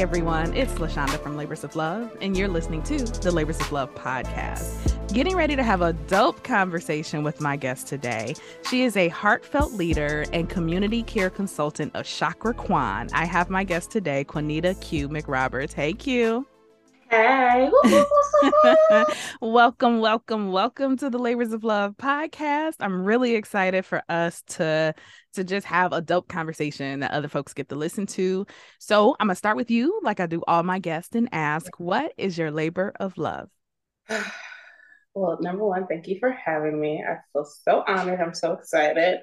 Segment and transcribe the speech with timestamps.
[0.00, 3.94] Everyone, it's LaShonda from Labors of Love, and you're listening to the Labors of Love
[3.94, 4.96] podcast.
[5.12, 8.34] Getting ready to have a dope conversation with my guest today.
[8.66, 13.10] She is a heartfelt leader and community care consultant of Chakra Quan.
[13.12, 15.74] I have my guest today, Quanita Q McRoberts.
[15.74, 16.46] Hey Q.
[17.10, 17.68] Hey.
[19.40, 22.74] welcome, welcome, welcome to the Labors of Love podcast.
[22.78, 24.94] I'm really excited for us to
[25.32, 28.46] to just have a dope conversation that other folks get to listen to.
[28.78, 31.80] So, I'm going to start with you like I do all my guests and ask,
[31.80, 33.48] what is your labor of love?
[35.12, 37.04] Well, number one, thank you for having me.
[37.04, 38.20] I feel so honored.
[38.20, 39.18] I'm so excited.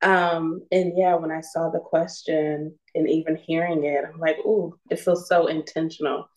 [0.00, 4.78] Um, and yeah, when I saw the question and even hearing it, I'm like, ooh,
[4.88, 6.28] it feels so intentional.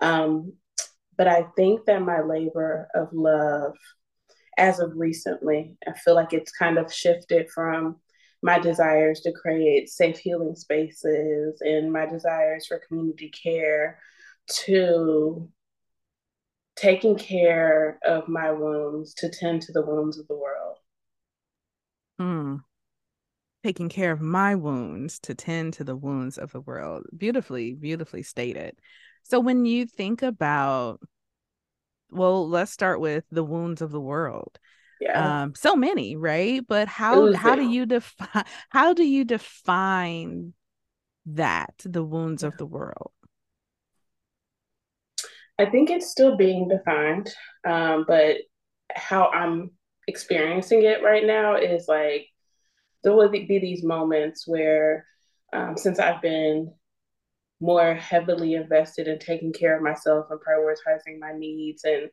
[0.00, 0.54] Um,
[1.16, 3.76] but I think that my labor of love,
[4.58, 7.96] as of recently, I feel like it's kind of shifted from
[8.42, 13.98] my desires to create safe healing spaces and my desires for community care
[14.48, 15.48] to
[16.76, 20.76] taking care of my wounds to tend to the wounds of the world.
[22.18, 22.56] Hmm.
[23.64, 27.04] Taking care of my wounds to tend to the wounds of the world.
[27.16, 28.78] Beautifully, beautifully stated.
[29.28, 31.00] So when you think about,
[32.10, 34.60] well, let's start with the wounds of the world.
[35.00, 35.42] Yeah.
[35.42, 36.64] Um, so many, right?
[36.66, 40.54] But how how do you define how do you define
[41.26, 43.10] that the wounds of the world?
[45.58, 47.34] I think it's still being defined,
[47.66, 48.36] um, but
[48.94, 49.72] how I'm
[50.06, 52.28] experiencing it right now is like
[53.02, 55.04] there will be these moments where,
[55.52, 56.72] um, since I've been
[57.60, 62.10] more heavily invested in taking care of myself and prioritizing my needs and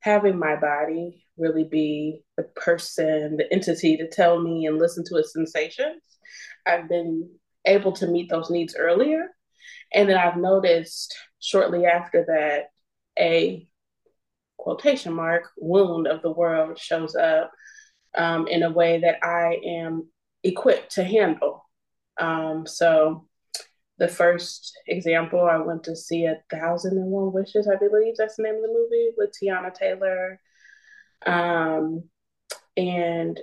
[0.00, 5.16] having my body really be the person, the entity to tell me and listen to
[5.16, 6.02] its sensations,
[6.66, 7.30] I've been
[7.64, 9.28] able to meet those needs earlier.
[9.92, 12.64] And then I've noticed shortly after that,
[13.18, 13.66] a
[14.58, 17.50] quotation mark wound of the world shows up
[18.14, 20.08] um, in a way that I am
[20.42, 21.68] equipped to handle.
[22.20, 23.26] Um, so
[23.98, 28.36] the first example, I went to see A Thousand and One Wishes, I believe that's
[28.36, 30.40] the name of the movie with Teyana Taylor.
[31.24, 32.04] Um,
[32.76, 33.38] and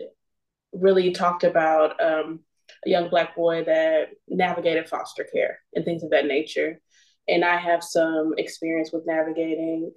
[0.74, 2.42] really talked about um,
[2.86, 6.80] a young Black boy that navigated foster care and things of that nature.
[7.28, 9.92] And I have some experience with navigating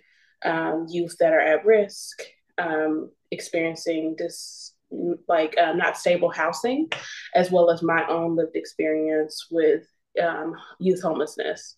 [0.44, 2.22] um, youth that are at risk,
[2.59, 4.72] um, experiencing this
[5.26, 6.88] like uh, not stable housing,
[7.34, 9.84] as well as my own lived experience with
[10.23, 11.77] um, youth homelessness.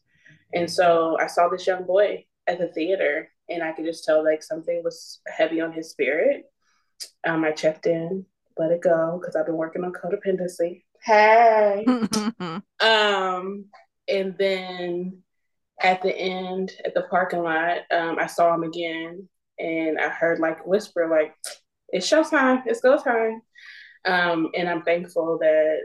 [0.54, 4.24] And so I saw this young boy at the theater, and I could just tell
[4.24, 6.44] like something was heavy on his spirit.
[7.24, 8.24] Um, I checked in,
[8.56, 10.84] let it go, because I've been working on codependency.
[11.02, 11.84] Hey.
[12.80, 13.66] um,
[14.08, 15.22] and then
[15.80, 20.38] at the end, at the parking lot, um, I saw him again, and I heard
[20.38, 21.34] like whisper, like,
[21.90, 22.62] "It's showtime.
[22.66, 23.42] It's go time."
[24.04, 25.80] Um, and I'm thankful that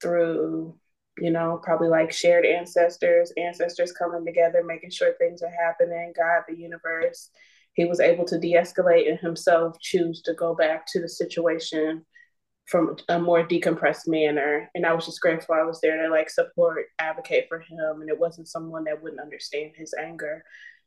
[0.00, 0.76] through
[1.18, 6.42] you know, probably like shared ancestors, ancestors coming together, making sure things are happening, God,
[6.48, 7.30] the universe.
[7.74, 12.04] He was able to de escalate and himself choose to go back to the situation
[12.66, 14.70] from a more decompressed manner.
[14.74, 18.00] And I was just grateful I was there to like support, advocate for him.
[18.00, 20.44] And it wasn't someone that wouldn't understand his anger.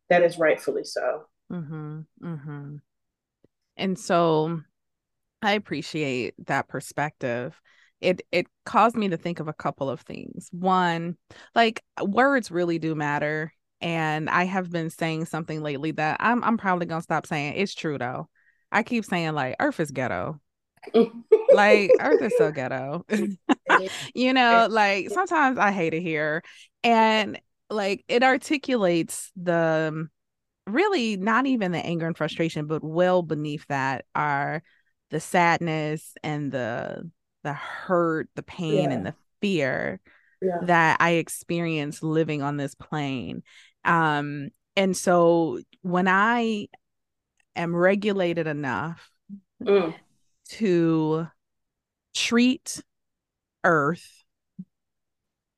[0.09, 1.25] That is rightfully so.
[1.51, 1.99] Mm-hmm.
[2.23, 2.75] Mm-hmm.
[3.77, 4.61] And so
[5.41, 7.59] I appreciate that perspective
[8.01, 10.49] it it caused me to think of a couple of things.
[10.51, 11.17] One,
[11.55, 13.53] like words really do matter.
[13.79, 17.55] And I have been saying something lately that I'm I'm probably gonna stop saying.
[17.57, 18.27] It's true though.
[18.71, 20.39] I keep saying like Earth is ghetto.
[21.51, 23.05] like Earth is so ghetto.
[24.15, 26.43] you know, like sometimes I hate it here.
[26.83, 27.39] And
[27.69, 30.07] like it articulates the
[30.65, 34.63] really not even the anger and frustration, but well beneath that are
[35.09, 37.09] the sadness and the
[37.47, 38.95] the hurt, the pain, yeah.
[38.95, 39.99] and the fear
[40.41, 40.59] yeah.
[40.63, 43.41] that I experienced living on this plane.
[43.83, 46.67] Um, and so when I
[47.55, 49.09] am regulated enough
[49.61, 49.95] Mm.
[50.49, 51.27] to
[52.13, 52.83] treat
[53.63, 54.23] Earth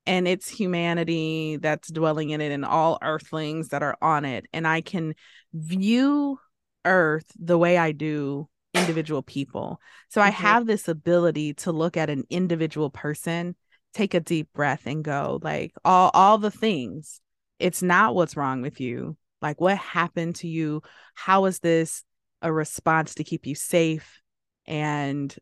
[0.06, 4.46] and its humanity that's dwelling in it and all earthlings that are on it.
[4.52, 5.14] And I can
[5.52, 6.38] view
[6.84, 9.80] Earth the way I do individual people.
[10.08, 10.34] So I Mhm.
[10.34, 13.56] have this ability to look at an individual person,
[13.92, 17.20] take a deep breath and go like all all the things.
[17.58, 19.16] It's not what's wrong with you.
[19.42, 20.82] Like what happened to you?
[21.14, 22.04] How is this
[22.42, 24.20] a response to keep you safe
[24.66, 25.34] and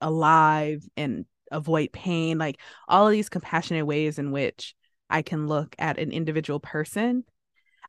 [0.00, 2.38] alive and avoid pain?
[2.38, 4.74] Like all of these compassionate ways in which
[5.10, 7.24] I can look at an individual person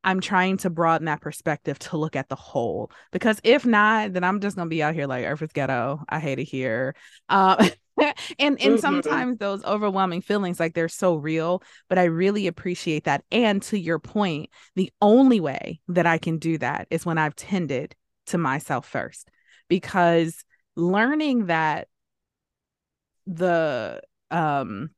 [0.03, 2.91] I'm trying to broaden that perspective to look at the whole.
[3.11, 6.01] Because if not, then I'm just gonna be out here like Earth is ghetto.
[6.09, 6.95] I hate it here.
[7.29, 7.57] Um,
[8.39, 8.79] and and Mhm.
[8.79, 11.63] sometimes those overwhelming feelings, like they're so real.
[11.89, 13.23] But I really appreciate that.
[13.31, 17.35] And to your point, the only way that I can do that is when I've
[17.35, 17.95] tended
[18.27, 19.29] to myself first.
[19.67, 20.44] Because
[20.75, 21.88] learning that
[23.27, 24.01] the
[24.31, 24.89] um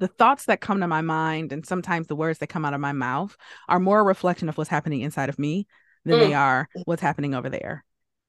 [0.00, 2.80] the thoughts that come to my mind and sometimes the words that come out of
[2.80, 3.36] my mouth
[3.68, 5.66] are more a reflection of what's happening inside of me
[6.04, 6.38] than they Mm.
[6.38, 7.84] are what's happening over there.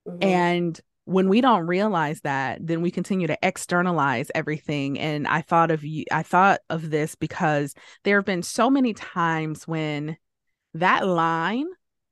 [0.07, 0.23] Mhm.
[0.23, 4.99] And when we don't realize that, then we continue to externalize everything.
[4.99, 8.93] And I thought of you, I thought of this because there have been so many
[8.93, 10.17] times when
[10.73, 11.67] that line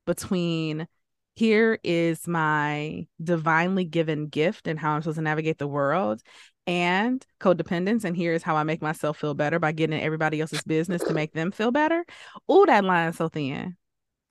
[0.06, 0.88] between
[1.36, 6.22] here is my divinely given gift and how I'm supposed to navigate the world
[6.70, 10.62] and codependence and here's how I make myself feel better by getting in everybody else's
[10.62, 12.06] business to make them feel better.
[12.48, 13.76] Oh, that line's so thin.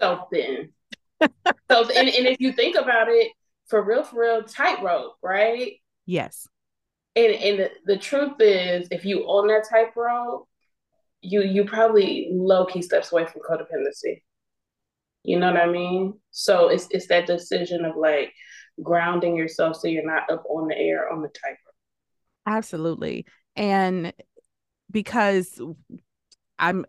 [0.00, 0.70] so thin.
[1.20, 1.28] so
[1.96, 3.32] and, and if you think about it,
[3.66, 5.72] for real, for real, tightrope, right?
[6.06, 6.46] Yes.
[7.16, 10.48] And and the, the truth is, if you own that tightrope,
[11.20, 14.22] you you probably low key steps away from codependency.
[15.24, 16.14] You know what I mean?
[16.30, 18.32] So it's it's that decision of like
[18.80, 21.67] grounding yourself so you're not up on the air on the tightrope.
[22.48, 23.26] Absolutely.
[23.56, 24.12] And
[24.90, 25.60] because
[26.58, 26.86] I'm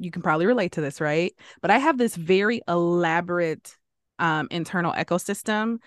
[0.00, 1.34] you can probably relate to this, right?
[1.60, 3.76] But I have this very elaborate
[4.18, 5.78] um internal ecosystem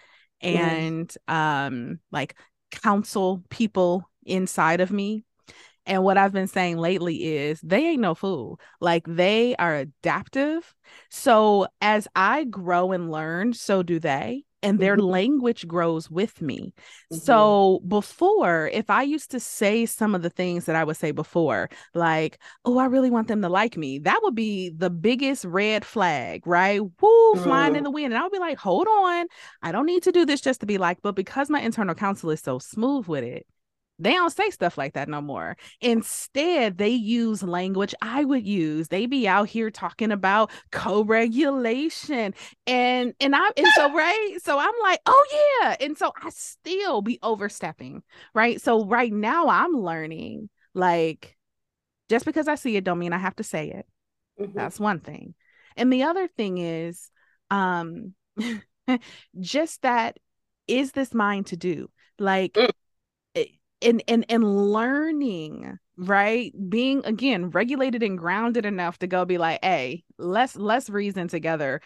[0.42, 2.36] and um like
[2.72, 5.24] counsel people inside of me.
[5.88, 8.60] And what I've been saying lately is they ain't no fool.
[8.80, 10.76] Like they are adaptive.
[11.10, 14.44] So as I grow and learn, so do they.
[14.64, 15.06] And their Mhm.
[15.10, 16.74] language grows with me.
[17.10, 17.56] Mhm.
[17.58, 21.12] So before, if I used to say some of the things that I would say
[21.12, 25.46] before, like, oh, I really want them to like me, that would be the biggest
[25.46, 26.80] red flag, right?
[27.02, 27.86] Woo, flying in Mm.
[27.86, 28.14] the wind.
[28.14, 29.26] And I would be like, hold on,
[29.64, 32.30] I don't need to do this just to be like, But because my internal counsel
[32.30, 33.48] is so smooth with it,
[34.02, 35.58] they don't say stuff like that no more.
[35.82, 38.88] Instead, they use language I would use.
[38.90, 42.34] They be out here talking about co-regulation
[42.68, 44.38] and and I and so right.
[44.44, 45.76] So I'm like, oh yeah.
[45.80, 48.04] And so I still be overstepping,
[48.34, 48.60] right?
[48.62, 51.36] So right now I'm learning like
[52.10, 53.86] just because I see it don't mean I have to say it.
[54.40, 54.54] Mhm.
[54.54, 55.36] That's one thing.
[55.78, 57.10] And the other thing is
[57.50, 58.14] um
[59.40, 60.18] just that
[60.68, 61.90] is this mine to do?
[62.20, 62.70] Like Mm.
[63.82, 66.54] In in in learning, right?
[66.70, 71.82] Being again regulated and grounded enough to go be like, hey, let's let's reason together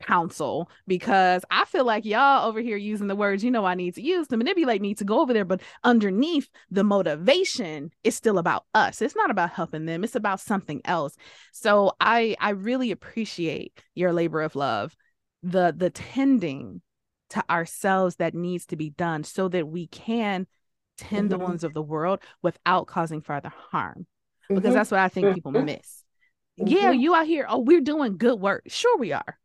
[0.00, 3.94] counsel because I feel like y'all over here using the words you know I need
[3.96, 8.38] to use to manipulate me to go over there, but underneath the motivation is still
[8.38, 9.02] about us.
[9.02, 10.04] It's not about helping them.
[10.04, 11.16] It's about something else.
[11.52, 14.96] So I I really appreciate your labor of love,
[15.42, 16.82] the the tending
[17.30, 20.46] to ourselves that needs to be done so that we can
[20.98, 21.42] tend the Mhm.
[21.42, 24.06] ones of the world without causing further harm.
[24.54, 24.74] Because Mhm.
[24.74, 25.64] that's what I think people Mhm.
[25.66, 26.04] miss.
[26.58, 27.00] Yeah, Mhm.
[27.00, 28.64] you out here, oh, we're doing good work.
[28.68, 29.38] Sure, we are.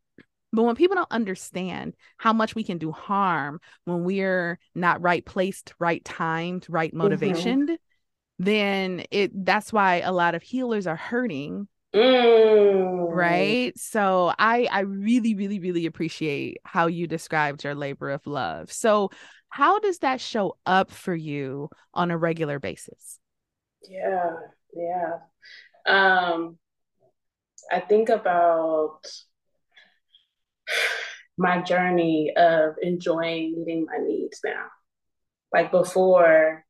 [0.52, 5.24] But when people don't understand how much we can do harm when we're not right
[5.24, 7.76] placed, right timed, right motivationed,
[8.38, 13.12] then it that's why a lot of healers are hurting, Mm.
[13.14, 13.78] right?
[13.78, 18.72] So I I really really really appreciate how you described your labor of love.
[18.72, 19.10] So
[19.54, 23.20] how does that show up for you on a regular basis?
[23.88, 24.32] Yeah,
[24.74, 25.18] yeah.
[25.86, 26.58] Um,
[27.70, 28.98] I think about
[31.38, 34.66] my journey of enjoying meeting my needs now.
[35.52, 36.64] Like before,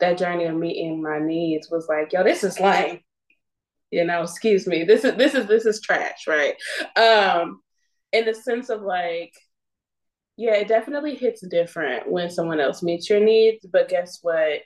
[0.00, 3.00] that journey of meeting my needs was like, yo, this is lame.
[3.90, 4.84] You know, excuse me.
[4.84, 6.56] This is this is this is trash, right?
[6.94, 7.62] Um,
[8.12, 9.32] in the sense of like,
[10.38, 14.60] yeah, it definitely hits different when someone else meets your needs, but guess what?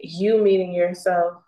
[0.00, 1.44] You meeting yourself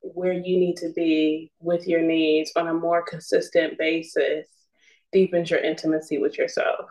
[0.00, 4.48] where you need to be with your needs on a more consistent basis
[5.12, 6.86] deepens your intimacy with yourself.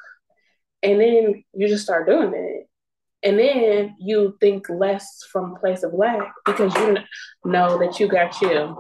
[0.84, 2.68] And then you just start doing it.
[3.28, 6.98] And then you think less from place of lack because you
[7.46, 8.78] know that you got you.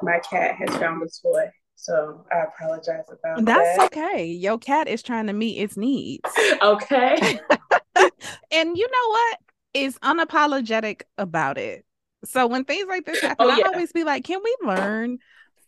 [0.00, 1.50] My cat has found a toy.
[1.80, 3.92] So I apologize about That's that.
[3.92, 4.24] okay.
[4.26, 6.28] Your cat is trying to meet its needs.
[6.62, 7.38] okay.
[8.50, 9.38] and you know what?
[9.74, 11.84] Is unapologetic about it.
[12.24, 15.18] So when things like this happen, Oh, I always be like, can we learn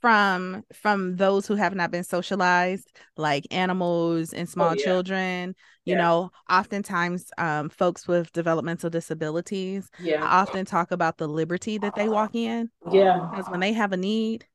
[0.01, 4.83] from from those who have not been socialized, like animals and small Oh, yeah.
[4.83, 5.55] children?
[5.85, 5.99] You Yeah.
[5.99, 10.25] know, oftentimes um folks with developmental disabilities Yeah.
[10.25, 13.21] I often talk about the liberty that they walk in Yeah.
[13.31, 14.47] because when they have a need,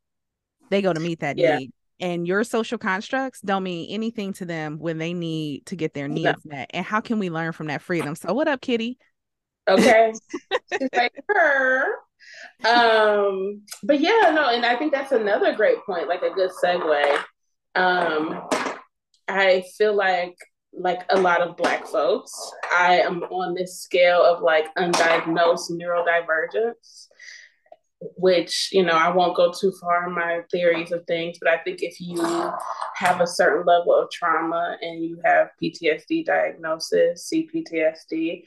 [0.69, 1.57] they go to meet that Yeah.
[1.57, 1.71] need.
[1.99, 6.07] And your social constructs don't mean anything to them when they need to get their
[6.09, 6.15] No.
[6.15, 6.69] needs met.
[6.73, 8.15] And how can we learn from that freedom?
[8.15, 8.97] So, what up, Kitty?
[9.67, 10.13] Okay.
[10.73, 11.85] She's like her.
[12.67, 17.17] Um, but yeah, no, and I think that's another great point, like a good segue.
[17.75, 18.41] Um,
[19.27, 20.35] I feel like
[20.77, 22.33] like a lot of black folks,
[22.73, 27.07] I am on this scale of like undiagnosed neurodivergence,
[28.17, 31.57] which, you know, I won't go too far in my theories of things, but I
[31.57, 32.21] think if you
[32.95, 38.43] have a certain level of trauma and you have PTSD diagnosis, CPTSD,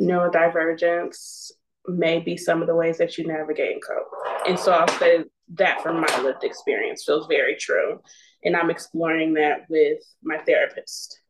[0.00, 1.50] neurodivergence
[1.86, 4.10] may be some of the ways that you navigate and cope.
[4.48, 8.00] And so I'll say that from my lived experience feels very true.
[8.44, 11.21] And I'm exploring that with my therapist.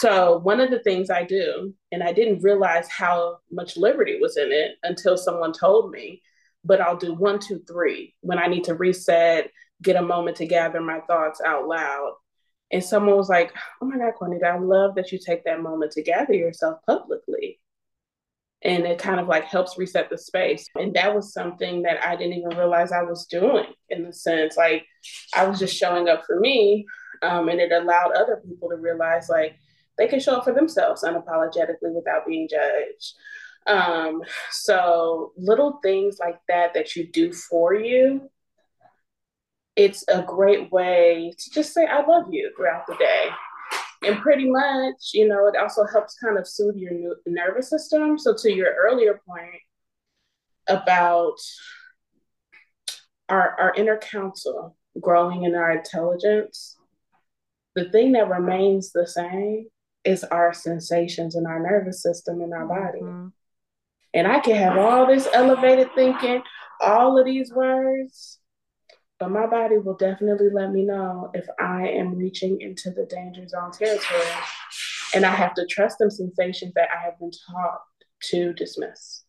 [0.00, 4.36] So, one of the things I do, and I didn't realize how much liberty was
[4.36, 6.22] in it until someone told me,
[6.64, 9.50] but I'll do one, two, three when I need to reset,
[9.82, 12.12] get a moment to gather my thoughts out loud.
[12.72, 15.92] And someone was like, Oh my God, Quanita, I love that you take that moment
[15.92, 17.60] to gather yourself publicly
[18.62, 22.16] and it kind of like helps reset the space and that was something that i
[22.16, 24.84] didn't even realize i was doing in the sense like
[25.34, 26.86] i was just showing up for me
[27.22, 29.56] um, and it allowed other people to realize like
[29.98, 33.14] they can show up for themselves unapologetically without being judged
[33.66, 38.30] um, so little things like that that you do for you
[39.74, 43.28] it's a great way to just say i love you throughout the day
[44.02, 48.18] and pretty much, you know, it also helps kind of soothe your nervous system.
[48.18, 49.62] So, to your earlier point
[50.68, 51.36] about
[53.28, 56.76] our, our inner counsel growing in our intelligence,
[57.74, 59.66] the thing that remains the same
[60.06, 63.00] is our sensations and our nervous system and our body.
[63.00, 63.32] Mhm.
[64.14, 66.42] And I can have all this elevated thinking,
[66.80, 68.40] all of these words,
[69.18, 73.46] but my body will definitely let me know if I am reaching into the danger
[73.48, 74.20] zone territory.
[75.14, 77.80] And I have to trust them sensations that I have been taught
[78.30, 79.24] to dismiss.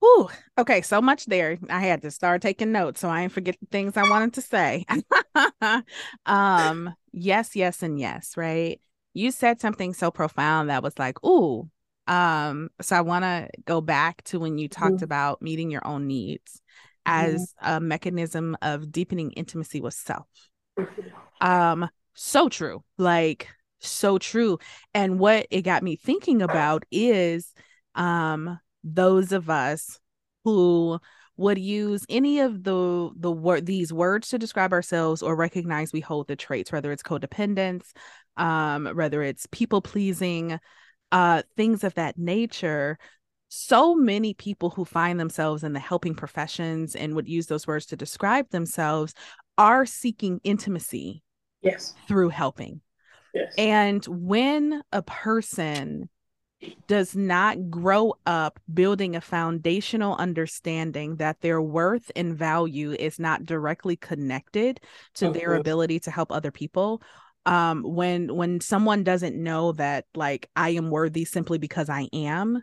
[0.00, 0.28] Whew.
[0.58, 1.58] Okay, so much there.
[1.70, 4.42] I had to start taking notes so I didn't forget the things I wanted to
[4.42, 4.84] say.
[6.26, 8.80] um, yes, yes, and yes, right?
[9.16, 11.70] You said something so profound that was like, ooh.
[12.06, 15.04] Um, so I want to go back to when you talked Mhm.
[15.04, 16.60] about meeting your own needs
[17.06, 20.26] as a mechanism of deepening intimacy with self.
[21.40, 22.84] Um, so true.
[22.98, 23.48] Like
[23.80, 24.58] so true.
[24.92, 27.54] And what it got me thinking about is
[27.94, 29.98] um those of us
[30.44, 31.00] who
[31.38, 36.00] would use any of the the word these words to describe ourselves or recognize we
[36.00, 37.92] hold the traits whether it's codependence
[38.36, 40.58] um whether it's people pleasing
[41.12, 42.98] uh things of that nature
[43.48, 47.86] so many people who find themselves in the helping professions and would use those words
[47.86, 49.14] to describe themselves
[49.56, 51.22] are seeking intimacy
[51.62, 51.94] Yes.
[52.08, 52.80] through helping
[53.32, 53.54] Yes.
[53.56, 56.08] and when a person
[56.88, 63.44] does not grow up building a foundational understanding that their worth and value is not
[63.44, 64.80] directly connected
[65.14, 67.02] to their ability to help other people,
[67.46, 72.62] um, when when someone doesn't know that like I am worthy simply because I am,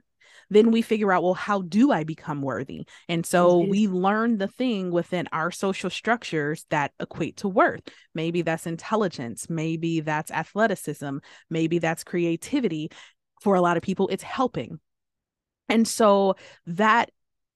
[0.49, 2.85] then we figure out, well, how do I become worthy?
[3.09, 3.69] And so Mhm.
[3.69, 7.83] we learn the thing within our social structures that equate to worth.
[8.13, 11.17] Maybe that's intelligence, maybe that's athleticism,
[11.49, 12.89] maybe that's creativity.
[13.41, 14.79] For a lot of people, it's helping.
[15.69, 16.35] And so
[16.65, 17.11] that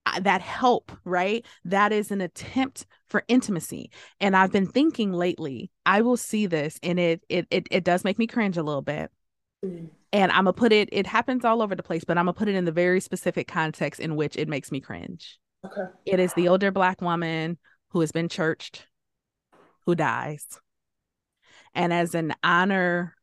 [0.06, 1.46] uh, that help, right?
[1.66, 3.92] That is an attempt for intimacy.
[4.20, 8.04] And I've been thinking lately, I will see this and it it it, it does
[8.04, 9.12] make me cringe a little bit
[9.64, 9.90] Mhm.
[10.14, 12.48] and I'm gonna put it, it happens all over the place, but I'm gonna put
[12.48, 15.40] it in the very specific context in which it makes me cringe.
[15.66, 15.86] Okay.
[16.06, 17.58] It is the older black woman
[17.90, 18.86] who has been churched
[19.86, 20.46] who dies.
[21.74, 23.16] And as an honor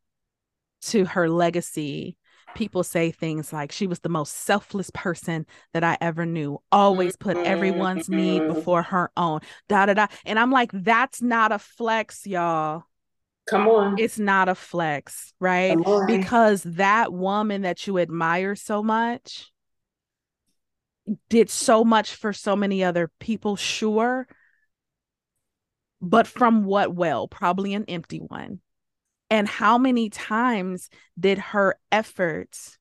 [0.83, 2.17] to her legacy,
[2.55, 7.17] people say things like she was the most selfless person that I ever knew, always
[7.17, 8.55] put everyone's need Mm-hmm.
[8.55, 9.41] before her own.
[9.69, 10.07] Da da da.
[10.25, 12.85] And I'm like, that's not a flex, y'all.
[13.47, 13.99] Come on.
[13.99, 15.77] It's not a flex, right?
[16.07, 19.53] Because that woman that you admire so much
[21.29, 24.27] did so much for so many other people, sure.
[26.01, 27.29] But from what well?
[27.29, 28.61] Probably an empty one.
[29.31, 32.79] And how many times did her efforts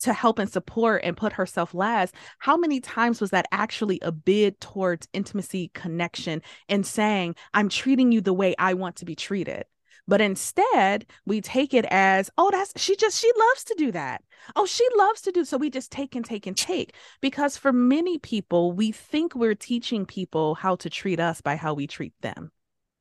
[0.00, 4.12] to help and support and put herself last, how many times was that actually a
[4.12, 9.14] bid towards intimacy, connection, and saying, I'm treating you the way I want to be
[9.14, 9.64] treated?
[10.06, 14.22] But instead, we take it as, oh, that's she just, she loves to do that.
[14.54, 15.44] Oh, she loves to do.
[15.46, 16.94] So we just take and take and take.
[17.22, 21.72] Because for many people, we think we're teaching people how to treat us by how
[21.72, 22.50] we treat them.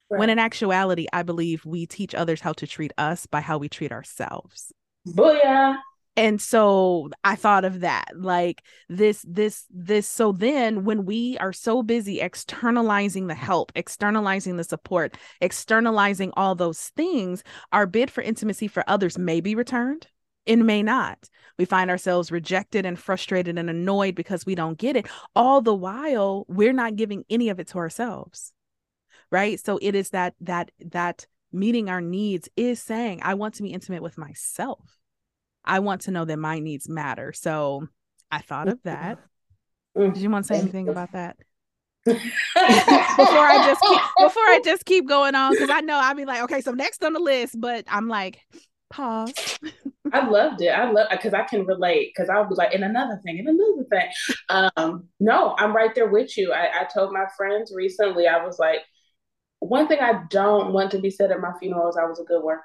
[0.10, 3.70] When in actuality, I believe we teach others how to treat us by how we
[3.70, 4.72] treat ourselves.
[5.08, 5.78] Booyah.
[6.16, 10.08] And so I thought of that like this, this, this.
[10.08, 16.54] So then when we are so busy externalizing the help, externalizing the support, externalizing all
[16.54, 20.08] those things, our bid for intimacy for others may be returned.
[20.46, 21.18] It may not.
[21.58, 25.08] We find ourselves rejected and frustrated and annoyed because we don't get it.
[25.36, 28.54] All the while, we're not giving any of it to ourselves
[29.34, 29.60] right?
[29.60, 33.70] So it is that that that meeting our needs is saying i want to be
[33.70, 34.98] intimate with myself.
[35.66, 37.34] I want to know that my needs matter.
[37.34, 37.88] So
[38.32, 39.20] i thought of that.
[39.98, 41.38] Did you want to say anything about that?
[42.06, 46.26] Before i just keep before i just keep going on because i know i'll be
[46.26, 48.42] like okay so next on the list but i'm like
[48.94, 49.34] pause.
[50.12, 50.68] I loved it.
[50.70, 53.86] I love because I can relate because I'll be like, and another thing, and another
[53.90, 54.70] thing.
[54.78, 56.54] Um, no, I'm right there with you.
[56.54, 58.82] I, I told my friends recently, I was like,
[59.68, 62.24] one thing I don't want to be said at my funeral is I was a
[62.24, 62.64] good worker.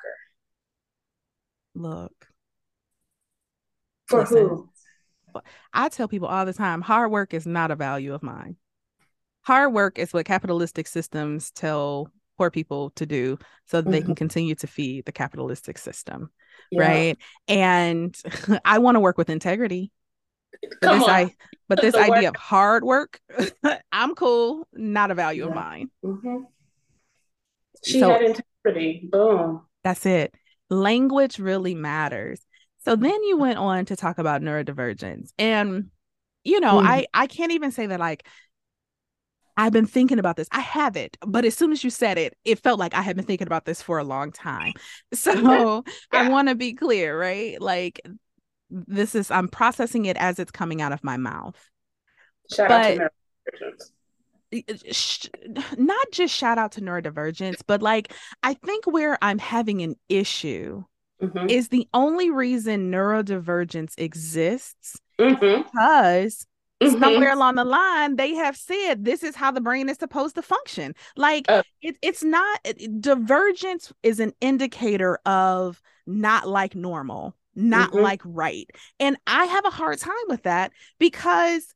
[1.74, 2.12] look
[4.06, 4.38] For Listen.
[4.38, 4.70] who?
[5.72, 8.56] I tell people all the time hard work is not a value of mine.
[9.42, 14.14] Hard work is what capitalistic systems tell poor people to do so that they can
[14.14, 16.30] continue to feed the capitalistic system,
[16.70, 16.80] Yeah.
[16.88, 17.18] right?
[17.48, 18.16] And
[18.64, 19.92] I want to work with integrity.
[20.62, 21.14] But Come this on.
[21.14, 21.34] I
[21.68, 23.20] but this The work- idea of hard work,
[23.92, 25.54] I'm cool, not a value of Yeah.
[25.54, 25.90] mine.
[26.04, 26.46] Mhm.
[27.84, 29.08] She So- had integrity.
[29.10, 29.62] Boom.
[29.84, 30.34] That's it.
[30.70, 32.40] Language really matters.
[32.84, 35.30] So then you went on to talk about neurodivergence.
[35.38, 35.90] And
[36.44, 36.86] you know, Mhm.
[36.86, 38.26] I I can't even say that like
[39.56, 40.46] I've been thinking about this.
[40.52, 43.24] I haven't, but as soon as you said it, it felt like I had been
[43.24, 44.72] thinking about this for a long time.
[45.12, 47.60] So I want to be clear, right?
[47.60, 48.00] Like
[48.70, 51.56] this is I'm processing it as it's coming out of my mouth.
[52.54, 53.90] Shout out to neurodivergence.
[54.90, 55.26] Sh-
[55.76, 60.84] not just shout out to neurodivergence, but like I think where I'm having an issue
[61.22, 61.50] Mhm.
[61.50, 65.64] is the only reason neurodivergence exists Mhm.
[65.64, 66.46] because
[66.80, 67.00] Mhm.
[67.00, 70.42] somewhere along the line they have said this is how the brain is supposed to
[70.42, 70.94] function.
[71.16, 71.62] Like Uh.
[71.82, 78.02] it, it's not it- divergence is an indicator of not like normal, not Mhm.
[78.02, 78.70] like right.
[79.00, 81.74] And I have a hard time with that because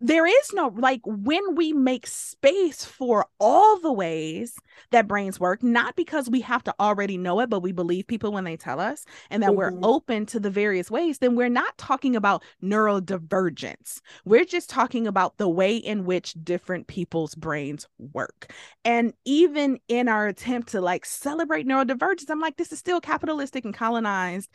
[0.00, 4.54] there is no like when we make space for all the ways
[4.92, 8.30] that brains work not because we have to already know it but we believe people
[8.30, 9.80] when they tell us and that we're Mhm.
[9.82, 15.36] open to the various ways then we're not talking about neurodivergence we're just talking about
[15.36, 18.52] the way in which different people's brains work
[18.84, 23.64] and even in our attempt to like celebrate neurodivergence i'm like this is still capitalistic
[23.64, 24.48] and colonized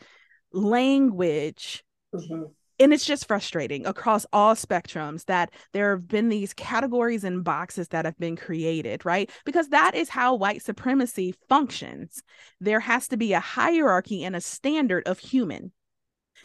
[0.52, 2.50] language Mhm.
[2.80, 7.88] And it's just frustrating across all spectrums that there have been these categories and boxes
[7.88, 9.30] that have been created, right?
[9.44, 12.22] Because that is how white supremacy functions.
[12.60, 15.72] There has to be a hierarchy and a standard of human.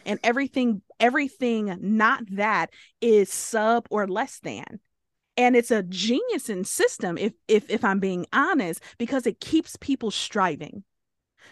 [0.06, 4.80] And everything everything not that is sub or less than.
[5.36, 9.76] And it's a genius in system if if if I'm being honest because it keeps
[9.76, 10.84] people striving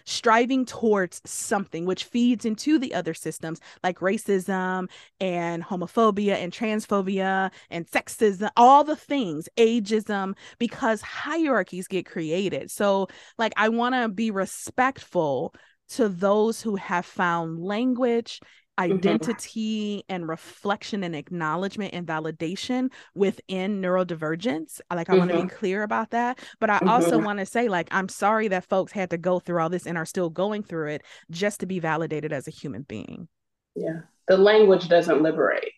[0.04, 4.88] striving towards something which feeds into the other systems like racism
[5.20, 12.70] and homophobia and transphobia and sexism all the things ageism because hierarchies get created.
[12.70, 15.54] So like i want to be respectful
[15.90, 18.40] to those who have found language
[18.78, 18.92] Mm-hmm.
[18.92, 25.42] identity and reflection and acknowledgement and validation within neurodivergence uh, like i want to be
[25.42, 25.56] mm-hmm.
[25.56, 27.24] clear about that but i also Mhm.
[27.24, 29.98] want to say like i'm sorry that folks had to go through all this and
[29.98, 33.26] are still going through it just to be validated as a human being
[33.74, 34.02] Yeah.
[34.28, 35.72] The language doesn't liberate.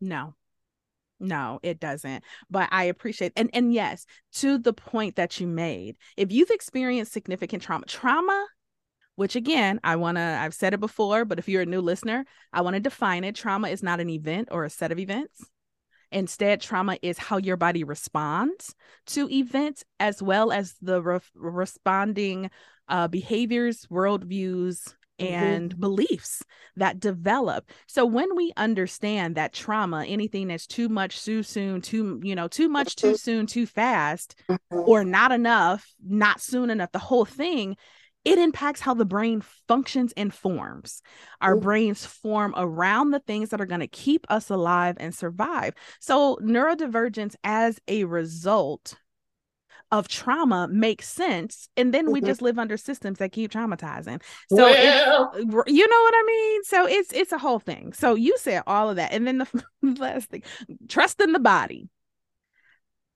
[0.00, 0.34] no
[1.18, 5.96] no it doesn't but i appreciate and and yes to the point that you made
[6.16, 8.46] if you've experienced significant trauma trauma
[9.16, 12.24] which again, I want to, I've said it before, but if you're a new listener,
[12.52, 13.34] I want to define it.
[13.34, 15.44] Trauma is not an event or a set of events.
[16.10, 18.74] Instead, trauma is how your body responds
[19.06, 22.50] to events as well as the re- responding
[22.88, 25.34] uh, behaviors, worldviews, mm-hmm.
[25.34, 25.80] and mm-hmm.
[25.80, 26.42] beliefs
[26.76, 27.70] that develop.
[27.86, 32.48] So when we understand that trauma, anything that's too much too soon, too, you know,
[32.48, 33.16] too much too mm-hmm.
[33.16, 34.78] soon, too fast, mm-hmm.
[34.78, 37.76] or not enough, not soon enough, the whole thing
[38.24, 41.02] it impacts how the brain functions and forms.
[41.40, 41.60] Our Ooh.
[41.60, 45.74] brains form around the things that are going to keep us alive and survive.
[46.00, 48.96] So, neurodivergence as a result
[49.92, 52.26] of trauma makes sense and then we mm-hmm.
[52.28, 55.32] just live under systems that keep traumatizing so well.
[55.66, 58.88] you know what i mean so it's it's a whole thing so you said all
[58.88, 59.46] of that and then the
[60.00, 60.42] last thing
[60.88, 61.90] trust in the body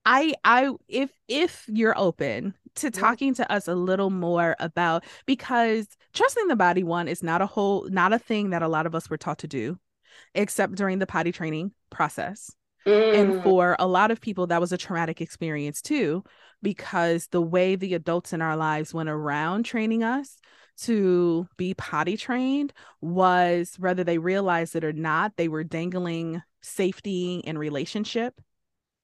[0.05, 5.87] i i if if you're open to talking to us a little more about because
[6.13, 8.95] trusting the body one is not a whole not a thing that a lot of
[8.95, 9.77] us were taught to do
[10.33, 12.51] except during the potty training process
[12.85, 13.15] mm.
[13.15, 16.23] and for a lot of people that was a traumatic experience too
[16.61, 20.37] because the way the adults in our lives went around training us
[20.77, 27.43] to be potty trained was whether they realized it or not they were dangling safety
[27.45, 28.39] and relationship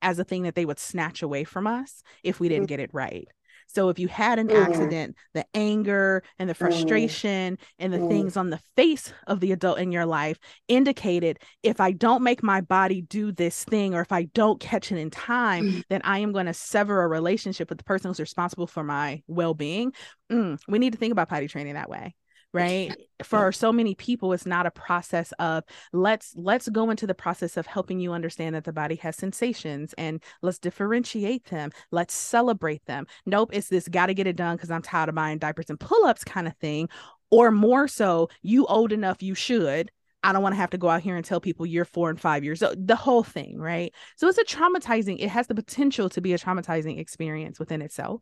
[0.01, 2.69] as a thing that they would snatch away from us if we didn't mm.
[2.69, 3.27] get it right
[3.73, 4.65] so if you had an mm.
[4.65, 6.57] accident, the anger and the mm.
[6.57, 7.59] frustration mm.
[7.79, 8.07] and the mm.
[8.07, 12.43] things on the face of the adult in your life indicated if I don't make
[12.43, 15.83] my body do this thing or if I don't catch it in time, mm.
[15.89, 19.23] then I am going to sever a relationship with the person who's responsible for my
[19.27, 19.93] well-being.
[20.31, 22.15] Mm, we need to think about potty training that way
[22.53, 22.95] right?
[23.23, 27.57] For so many people it's not a process of let's let's go into the process
[27.57, 31.71] of helping you understand that the body has sensations and let's differentiate them.
[31.91, 33.07] Let's celebrate them.
[33.25, 35.79] Nope it's this got to get it done because i'm tired of buying diapers and
[35.79, 36.89] pull-ups kind of thing.
[37.31, 39.91] Or more so you old enough you should.
[40.23, 42.19] I don't want to have to go out here and tell people you're four and
[42.19, 43.93] five years old, the whole thing, right?
[44.15, 48.21] So it's a traumatizing, it has the potential to be a traumatizing experience within itself.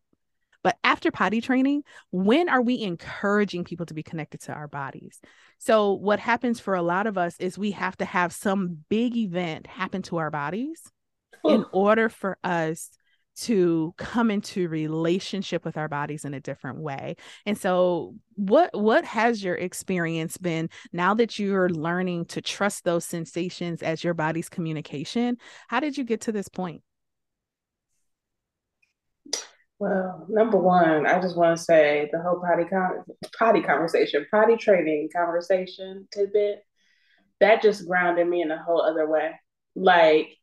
[0.63, 5.19] But after potty training, when are we encouraging people to be connected to our bodies?
[5.57, 9.15] So, what happens for a lot of us is we have to have some big
[9.15, 10.81] event happen to our bodies
[11.45, 11.49] Ooh.
[11.49, 12.91] in order for us
[13.33, 17.15] to come into relationship with our bodies in a different way.
[17.45, 23.05] And so what what has your experience been now that you're learning to trust those
[23.05, 25.37] sensations as your body's communication?
[25.69, 26.81] How did you get to this point?
[29.81, 33.03] Well, number one, I just want to say the whole potty con-
[33.35, 36.63] potty conversation, potty training conversation tidbit,
[37.39, 39.31] that just grounded me in a whole other way.
[39.75, 40.37] Like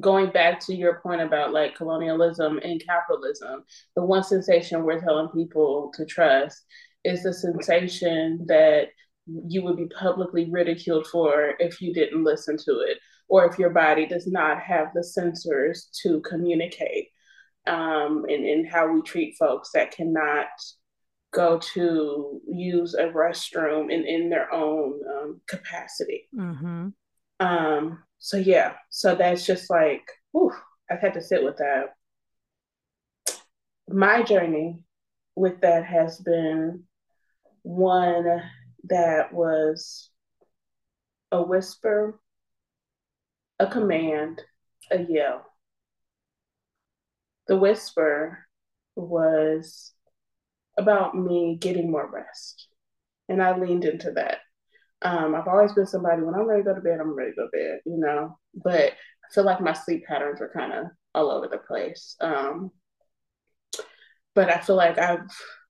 [0.00, 3.62] going back to your point about like colonialism and capitalism,
[3.94, 6.64] the one sensation we're telling people to trust
[7.04, 8.88] is the sensation that
[9.28, 13.70] you would be publicly ridiculed for if you didn't listen to it or if your
[13.70, 17.08] body does not have the sensors to communicate
[17.66, 20.46] um, and, and how we treat folks that cannot
[21.32, 26.28] go to use a restroom in, in their own um, capacity.
[26.34, 26.88] Mm-hmm.
[27.40, 30.52] Um, so yeah, so that's just like, whew,
[30.90, 31.94] I've had to sit with that.
[33.88, 34.80] My journey
[35.34, 36.84] with that has been
[37.62, 38.42] one
[38.84, 40.10] that was
[41.32, 42.18] a whisper
[43.58, 44.42] a command,
[44.90, 45.44] a yell.
[47.48, 48.46] The whisper
[48.96, 49.92] was
[50.78, 52.68] about me getting more rest.
[53.28, 54.38] And I leaned into that.
[55.02, 57.36] Um, I've always been somebody when I'm ready to go to bed, I'm ready to
[57.36, 58.38] go to bed, you know.
[58.54, 62.16] But I feel like my sleep patterns were kind of all over the place.
[62.20, 62.70] Um,
[64.34, 65.28] but I feel like I've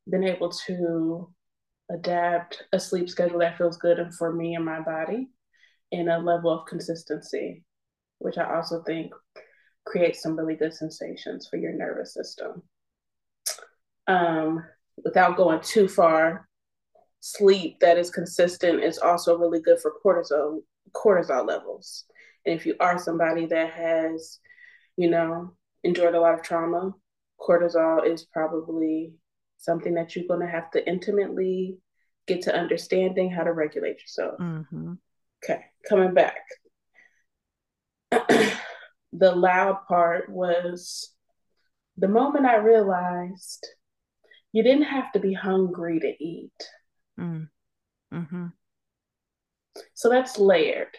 [0.09, 1.33] been able to
[1.90, 5.29] adapt a sleep schedule that feels good and for me and my body
[5.92, 7.64] in a level of consistency
[8.18, 9.12] which I also think
[9.85, 12.62] creates some really good sensations for your nervous system.
[14.07, 14.64] Um,
[15.05, 16.48] without going too far,
[17.20, 20.61] sleep that is consistent is also really good for cortisol
[20.92, 22.05] cortisol levels.
[22.44, 24.38] And if you are somebody that has,
[24.96, 25.52] you know,
[25.83, 26.94] endured a lot of trauma,
[27.40, 29.12] cortisol is probably
[29.59, 31.79] something that you're going to have to intimately
[32.26, 34.38] get to understanding how to regulate yourself.
[34.38, 34.94] Mm-hmm.
[35.44, 36.38] Okay, coming back.
[39.12, 41.12] the loud part was
[41.97, 43.66] the moment I realized
[44.53, 46.53] you didn't have to be hungry to eat.
[47.19, 47.49] Mm.
[48.12, 48.47] Mm-hmm.
[49.95, 50.97] So that's layered.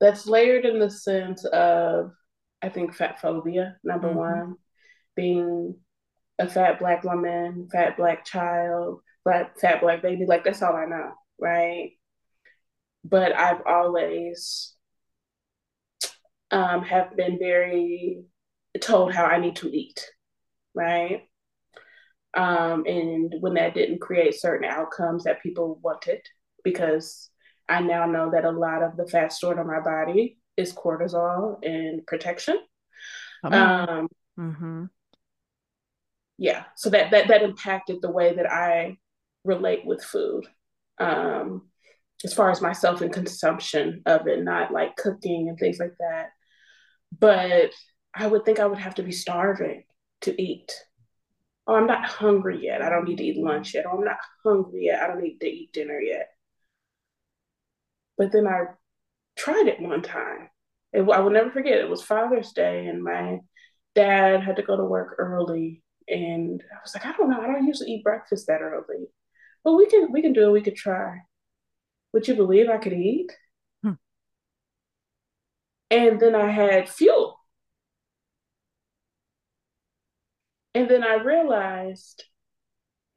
[0.00, 2.12] That's layered in the sense of,
[2.60, 4.18] I think, fat phobia, number mm-hmm.
[4.18, 4.56] one,
[5.14, 5.76] being
[6.38, 10.26] a fat black woman, fat black child, black fat black baby.
[10.26, 11.92] Like that's all I know, right?
[13.04, 14.71] But I've always
[16.52, 18.24] um, have been very
[18.80, 20.06] told how I need to eat,
[20.74, 21.22] right?
[22.34, 26.20] Um, and when that didn't create certain outcomes that people wanted,
[26.62, 27.30] because
[27.68, 31.58] I now know that a lot of the fat stored on my body is cortisol
[31.64, 32.58] and protection.
[33.44, 34.84] Um, mm-hmm.
[36.38, 38.98] Yeah, so that that that impacted the way that I
[39.44, 40.46] relate with food,
[40.98, 41.68] um,
[42.24, 46.30] as far as myself and consumption of it, not like cooking and things like that.
[47.18, 47.72] But
[48.14, 49.84] I would think I would have to be starving
[50.22, 50.72] to eat.
[51.66, 52.82] Oh, I'm not hungry yet.
[52.82, 53.86] I don't need to eat lunch yet.
[53.86, 55.02] Oh, I'm not hungry yet.
[55.02, 56.28] I don't need to eat dinner yet.
[58.18, 58.64] But then I
[59.36, 60.48] tried it one time.
[60.92, 61.78] It, I will never forget.
[61.78, 63.40] It was Father's Day, and my
[63.94, 67.40] dad had to go to work early, and I was like, I don't know.
[67.40, 69.06] I don't usually eat breakfast that early,
[69.64, 70.52] but we can we can do it.
[70.52, 71.20] We could try.
[72.12, 73.32] Would you believe I could eat?
[75.92, 77.38] And then I had fuel.
[80.74, 82.24] And then I realized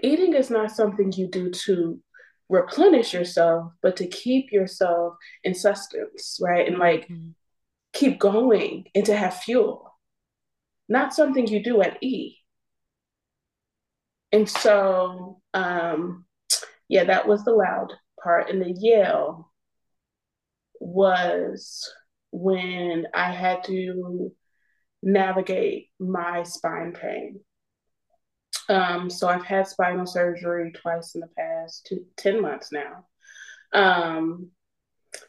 [0.04, 2.02] eating is not something you do to
[2.50, 6.68] replenish yourself, but to keep yourself in sustenance, right?
[6.68, 7.30] And like mm-hmm.
[7.94, 9.90] keep going and to have fuel,
[10.90, 12.40] not something you do at E.
[14.34, 16.26] And so, um,
[16.90, 18.50] yeah, that was the loud part.
[18.50, 19.50] And the yell
[20.82, 21.90] was
[22.36, 24.32] when I had to
[25.02, 27.40] navigate my spine pain.
[28.68, 33.06] Um, so I've had spinal surgery twice in the past two, 10 months now.
[33.72, 34.50] Um,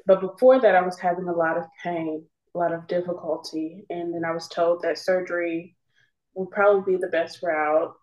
[0.04, 3.84] but before that, I was having a lot of pain, a lot of difficulty.
[3.88, 5.76] And then I was told that surgery
[6.34, 7.94] would probably be the best route.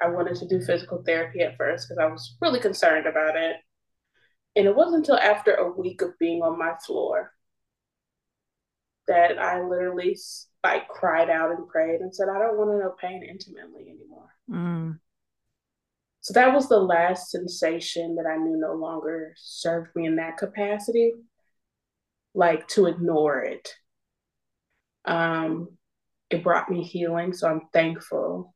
[0.00, 3.56] I wanted to do physical therapy at first because I was really concerned about it.
[4.56, 7.32] And it wasn't until after a week of being on my floor
[9.10, 10.16] that I literally
[10.62, 14.28] like cried out and prayed and said, I don't want to know pain intimately anymore.
[14.48, 14.98] Mm.
[16.20, 20.36] So that was the last sensation that I knew no longer served me in that
[20.36, 21.14] capacity,
[22.34, 23.68] like to ignore it.
[25.04, 25.76] Um,
[26.30, 28.54] it brought me healing, so I'm thankful.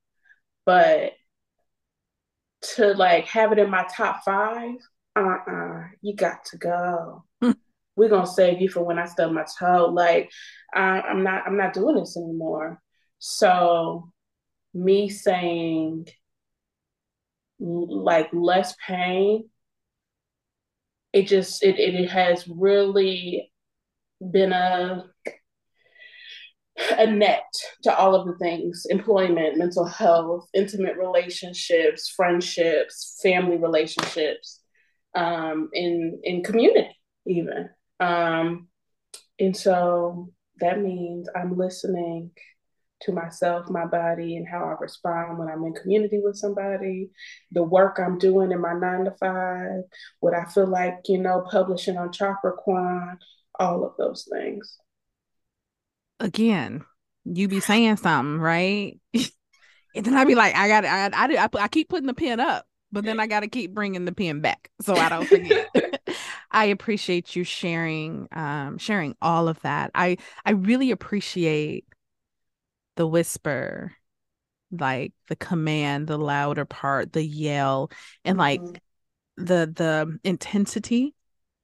[0.66, 1.14] But
[2.76, 4.76] to like have it in my top five,
[5.16, 7.24] uh uh-uh, uh you got to go.
[7.96, 9.86] We're gonna save you for when I stub my toe.
[9.86, 10.30] Like
[10.74, 12.80] I, I'm not I'm not doing this anymore.
[13.18, 14.12] So
[14.72, 16.08] me saying
[17.58, 19.48] like less pain,
[21.12, 23.52] it just it it has really
[24.20, 25.04] been a
[26.98, 27.44] a net
[27.82, 34.60] to all of the things employment mental health intimate relationships friendships family relationships
[35.14, 36.90] um in in community
[37.26, 37.68] even
[38.00, 38.68] um,
[39.38, 40.30] and so
[40.60, 42.30] that means I'm listening
[43.02, 47.10] to myself, my body, and how I respond when I'm in community with somebody,
[47.52, 49.82] the work I'm doing in my nine to five,
[50.20, 53.18] what I feel like, you know, publishing on Chakra Quan,
[53.58, 54.78] all of those things.
[56.20, 56.84] Again,
[57.24, 58.98] you be saying something, right?
[59.14, 62.40] and then I'd be like, I got, I, I, I, I keep putting the pen
[62.40, 65.68] up, but then I got to keep bringing the pen back so I don't forget.
[66.54, 69.90] I appreciate you sharing um sharing all of that.
[69.94, 71.84] I I really appreciate
[72.96, 73.92] the whisper,
[74.70, 77.90] like the command, the louder part, the yell,
[78.24, 79.44] and like mm-hmm.
[79.44, 81.14] the the intensity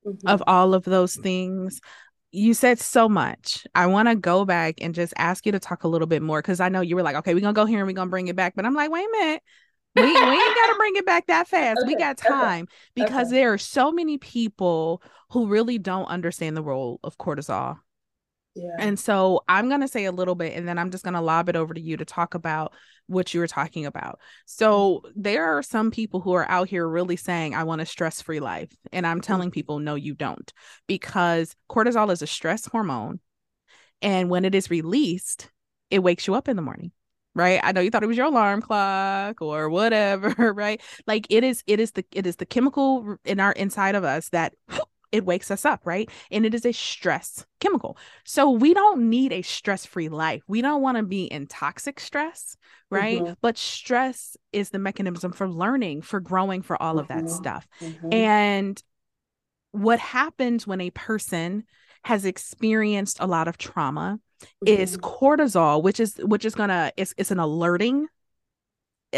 [0.05, 0.27] mm-hmm.
[0.27, 1.81] of all of those things.
[2.33, 3.67] You said so much.
[3.75, 6.41] I want to go back and just ask you to talk a little bit more
[6.41, 8.29] because I know you were like, okay, we're gonna go here and we're gonna bring
[8.29, 8.55] it back.
[8.57, 9.43] But I'm like, wait a minute
[9.97, 11.81] we, we ain't got to bring it back that fast.
[11.81, 11.89] Okay.
[11.89, 12.73] We got time okay.
[12.95, 13.37] because okay.
[13.37, 17.79] there are so many people who really don't understand the role of cortisol.
[18.55, 18.77] Yeah.
[18.79, 21.21] And so I'm going to say a little bit and then I'm just going to
[21.21, 22.73] lob it over to you to talk about
[23.07, 24.19] what you were talking about.
[24.47, 28.21] So there are some people who are out here really saying, I want a stress
[28.21, 28.71] free life.
[28.93, 29.23] And I'm mm-hmm.
[29.23, 30.53] telling people, no, you don't,
[30.87, 33.21] because cortisol is a stress hormone.
[34.03, 35.51] And when it is released,
[35.91, 36.93] it wakes you up in the morning
[37.41, 37.61] right?
[37.63, 40.81] I know you thought it was your alarm clock or whatever right?
[41.07, 44.29] Like it is it is the it is the chemical in our inside of us
[44.31, 44.55] that
[45.13, 46.09] it wakes us up right?
[46.31, 47.97] And it is a stress chemical.
[48.25, 50.43] So we don't need a stress-free life.
[50.47, 52.57] We don't want to be in toxic stress
[52.91, 53.21] right?
[53.21, 53.33] Mm-hmm.
[53.41, 57.29] but stress is the mechanism for learning for growing for all of that mm-hmm.
[57.29, 57.69] stuff.
[57.81, 58.13] Mm-hmm.
[58.13, 58.83] and
[59.73, 61.65] what happens when a person
[62.05, 64.81] has experienced a lot of trauma mm-hmm.
[64.83, 68.09] is cortisol which is which is gonna it's, it's an alerting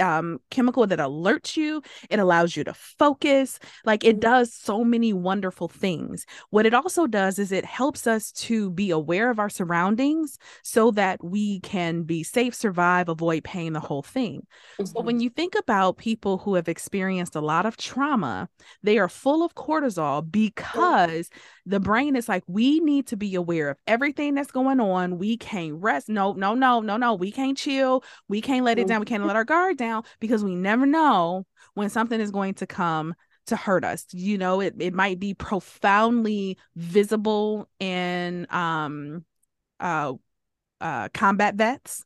[0.01, 1.83] um chemical that alerts you.
[2.11, 3.59] It allows you to focus.
[3.85, 6.25] Like it does so many wonderful things.
[6.51, 10.91] What it also does is it helps us to be aware of our surroundings so
[10.93, 14.47] that we can be safe survive avoid pain the whole thing.
[14.79, 14.85] Mm-hmm.
[14.87, 18.49] so when you think about people who have experienced a lot of trauma
[18.83, 21.31] they are full of cortisol because
[21.65, 25.19] the brain is like we need to be aware of everything that's going on.
[25.19, 26.09] We can't rest.
[26.09, 27.15] No no no no no.
[27.15, 28.03] We can't chill.
[28.29, 29.01] We can't let it down.
[29.01, 32.67] We can't let our guard down because we never know when something is going to
[32.67, 33.15] come
[33.47, 34.07] to hurt us.
[34.13, 39.25] You know it, it might be profoundly visible in um
[39.79, 40.15] uh
[40.81, 42.05] uh combat vets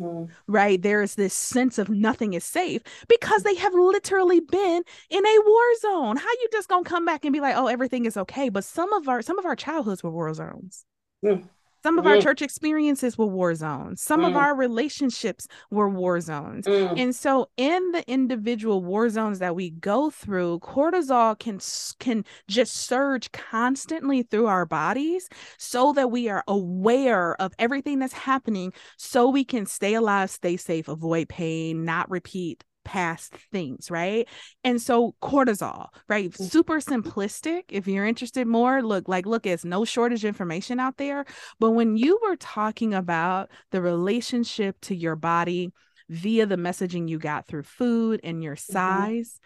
[0.00, 0.32] Mm-hmm.
[0.46, 0.80] Right.
[0.80, 5.40] There is this sense of nothing is safe because they have literally been in a
[5.46, 6.16] war zone.
[6.16, 8.48] How you just gonna come back and be like, oh, everything is okay?
[8.48, 10.84] But some of our some of our childhoods were war zones.
[11.24, 11.48] Mm.
[11.82, 14.02] Some of our church experiences were war zones.
[14.02, 14.28] Some mm.
[14.28, 16.66] of our relationships were war zones.
[16.66, 16.98] Mm.
[16.98, 21.60] And so in the individual war zones that we go through, cortisol can
[21.98, 28.12] can just surge constantly through our bodies so that we are aware of everything that's
[28.12, 34.26] happening so we can stay alive, stay safe, avoid pain, not repeat past things, right?
[34.64, 36.30] And so cortisol, right?
[36.30, 36.50] Mm.
[36.50, 37.64] Super simplistic.
[37.68, 41.26] If you're interested more, look, like, look, it's no shortage information out there.
[41.60, 45.70] But when you were talking about the relationship to your body
[46.08, 48.72] via the messaging you got through food and your mm-hmm.
[48.72, 49.38] size,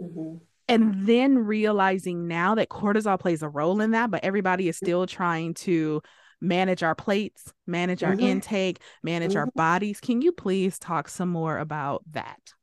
[0.00, 0.38] mm-hmm.
[0.66, 5.06] and then realizing now that cortisol plays a role in that, but everybody is still
[5.06, 6.00] trying to
[6.40, 8.26] manage our plates, manage our mm-hmm.
[8.26, 9.40] intake, manage mm-hmm.
[9.40, 10.00] our bodies.
[10.00, 12.55] Can you please talk some more about that?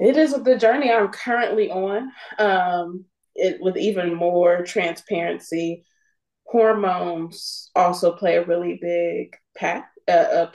[0.00, 2.10] It is the journey I'm currently on.
[2.38, 5.84] Um, it with even more transparency.
[6.44, 10.50] Hormones also play a really big path, uh, uh,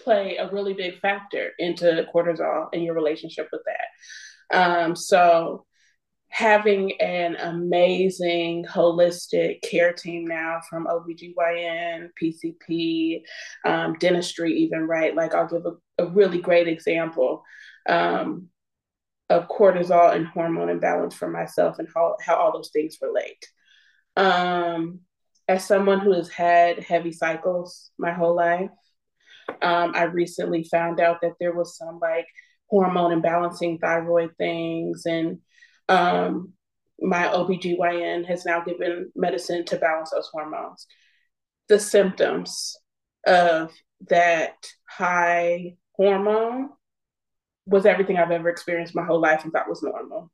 [0.00, 4.56] play a really big factor into cortisol and your relationship with that.
[4.56, 5.66] Um, so
[6.28, 13.22] having an amazing holistic care team now from OBGYN, PCP,
[13.64, 15.14] um, dentistry, even, right?
[15.14, 17.42] Like, I'll give a, a really great example.
[17.88, 18.48] Um,
[19.28, 23.44] of cortisol and hormone imbalance for myself and how, how all those things relate.
[24.16, 25.00] Um,
[25.48, 28.70] as someone who has had heavy cycles my whole life,
[29.62, 32.26] um, I recently found out that there was some like
[32.68, 35.38] hormone imbalancing thyroid things and
[35.88, 36.52] um,
[37.00, 40.86] my OBGYN has now given medicine to balance those hormones.
[41.68, 42.76] The symptoms
[43.26, 43.72] of
[44.08, 44.54] that
[44.88, 46.70] high hormone
[47.66, 50.30] was everything I've ever experienced my whole life and thought was normal.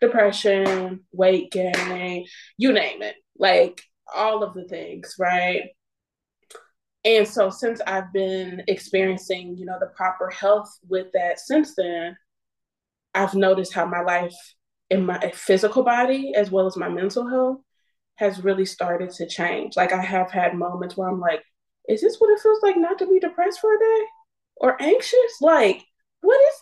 [0.00, 3.82] Depression, weight gain, you name it, like
[4.14, 5.70] all of the things, right?
[7.04, 12.16] And so since I've been experiencing, you know, the proper health with that since then,
[13.14, 14.34] I've noticed how my life
[14.90, 17.60] in my physical body as well as my mental health
[18.16, 19.76] has really started to change.
[19.76, 21.42] Like I have had moments where I'm like,
[21.88, 24.04] is this what it feels like not to be depressed for a day
[24.56, 25.40] or anxious?
[25.40, 25.84] Like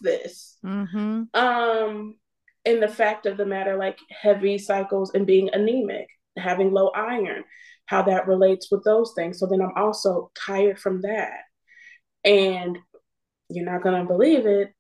[0.04, 0.56] this?
[0.64, 1.22] Mm-hmm.
[1.34, 2.16] Um,
[2.64, 6.06] and the fact of the matter, like heavy cycles and being anemic,
[6.38, 7.44] having low iron,
[7.86, 9.38] how that relates with those things.
[9.38, 11.40] So then I'm also tired from that.
[12.24, 12.78] And
[13.50, 14.72] you're not gonna believe it.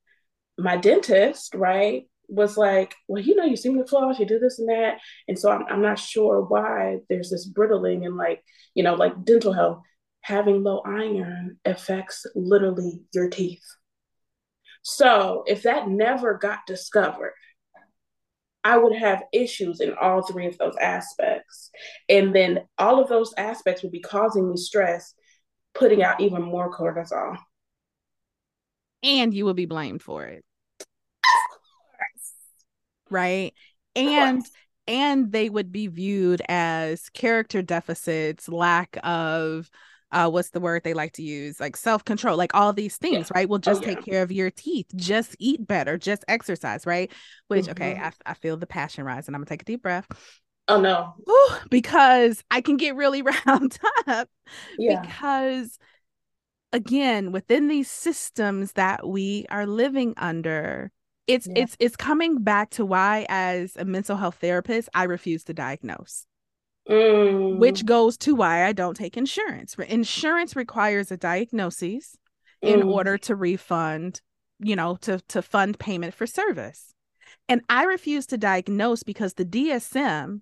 [0.56, 4.58] My dentist, right, was like, well, you know, you seem to floss, you do this
[4.58, 4.98] and that.
[5.28, 8.42] And so I'm, I'm not sure why there's this brittling and like,
[8.74, 9.82] you know, like dental health,
[10.22, 13.64] having low iron affects literally your teeth.
[14.84, 17.32] So if that never got discovered,
[18.62, 21.70] I would have issues in all three of those aspects.
[22.08, 25.14] And then all of those aspects would be causing me stress,
[25.74, 27.36] putting out even more cortisol.
[29.02, 30.44] And you will be blamed for it.
[33.10, 33.54] Right.
[33.96, 34.44] And
[34.86, 39.70] and they would be viewed as character deficits, lack of
[40.14, 43.38] uh what's the word they like to use like self-control like all these things yeah.
[43.38, 43.94] right will just oh, yeah.
[43.94, 47.12] take care of your teeth just eat better just exercise right
[47.48, 47.72] which mm-hmm.
[47.72, 50.06] okay I, I feel the passion rise and i'm gonna take a deep breath
[50.68, 54.28] oh no Ooh, because i can get really round up
[54.78, 55.00] yeah.
[55.02, 55.78] because
[56.72, 60.90] again within these systems that we are living under
[61.26, 61.62] it's yeah.
[61.62, 66.26] it's it's coming back to why as a mental health therapist i refuse to diagnose
[66.88, 67.58] Mm.
[67.58, 69.74] Which goes to why I don't take insurance.
[69.74, 72.16] Insurance requires a diagnosis
[72.62, 72.74] mm.
[72.74, 74.20] in order to refund,
[74.60, 76.92] you know, to to fund payment for service.
[77.48, 80.40] And I refuse to diagnose because the DSM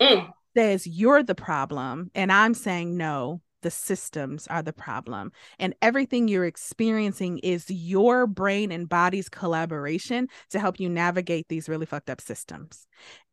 [0.00, 0.32] mm.
[0.56, 5.32] says you're the problem and I'm saying no, the systems are the problem.
[5.58, 11.68] And everything you're experiencing is your brain and body's collaboration to help you navigate these
[11.68, 12.86] really fucked up systems.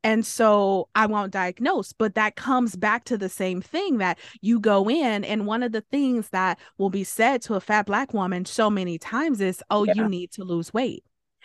[0.03, 4.59] And so I won't diagnose, but that comes back to the same thing that you
[4.59, 5.25] go in.
[5.25, 8.69] And one of the things that will be said to a fat Black woman so
[8.69, 9.93] many times is, oh, yeah.
[9.95, 11.03] you need to lose weight.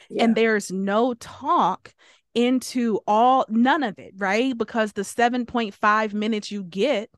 [0.09, 0.25] Yeah.
[0.25, 1.95] And there's no talk
[2.35, 4.57] into all, none of it, right?
[4.57, 7.11] Because the 7.5 minutes you get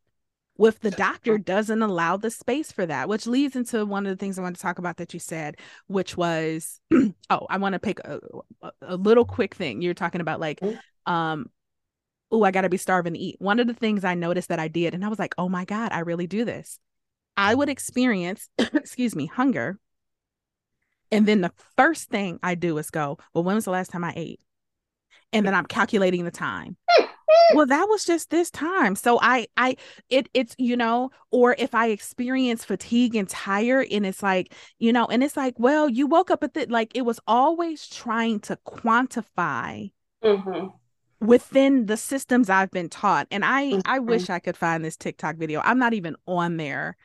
[0.59, 4.17] with the doctor doesn't allow the space for that, which leads into one of the
[4.17, 6.81] things I want to talk about that you said, which was,
[7.31, 8.21] oh, I want to pick a,
[8.83, 9.83] a, little quick thing.
[9.83, 11.13] You're talking about like, mm-hmm.
[11.13, 11.51] um,
[12.31, 13.37] oh, I got to be starving to eat.
[13.39, 15.65] One of the things I noticed that I did, and I was like, oh my
[15.65, 16.79] God, I really do this.
[17.37, 19.79] I would experience, excuse me, hunger.
[21.13, 24.05] And then the first thing I do is go, well, when was the last time
[24.05, 24.41] I ate?
[25.33, 26.77] And then I'm calculating the time
[27.55, 28.95] well that was just this time.
[28.95, 29.77] So i i
[30.09, 34.93] it it's you know or if i experience fatigue and tired and it's like you
[34.93, 38.41] know and it's like well you woke up at the like it was always trying
[38.41, 39.91] to quantify
[40.25, 40.67] mm-hmm.
[41.21, 43.27] within the systems i've been taught.
[43.31, 43.81] And i mm-hmm.
[43.85, 45.61] i wish i could find this tiktok video.
[45.65, 46.97] I'm not even on there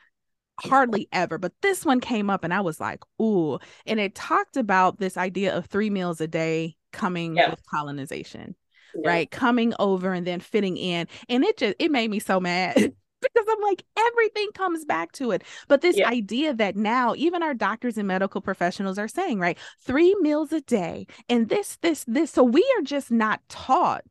[0.60, 3.58] hardly ever but this one came up and i was like ooh.
[3.86, 8.54] And it talked about this idea of three meals a day coming with colonization
[8.94, 9.08] yeah.
[9.08, 9.30] right?
[9.30, 11.06] Coming over and then fitting in.
[11.28, 12.74] And it just it made me so mad.
[13.22, 15.44] because I'm like, everything comes back to it.
[15.68, 16.08] But this yeah.
[16.08, 20.60] idea that now even our doctors and medical professionals are saying, right, three meals a
[20.60, 22.30] day and this, this, this.
[22.30, 24.02] So we are just not taught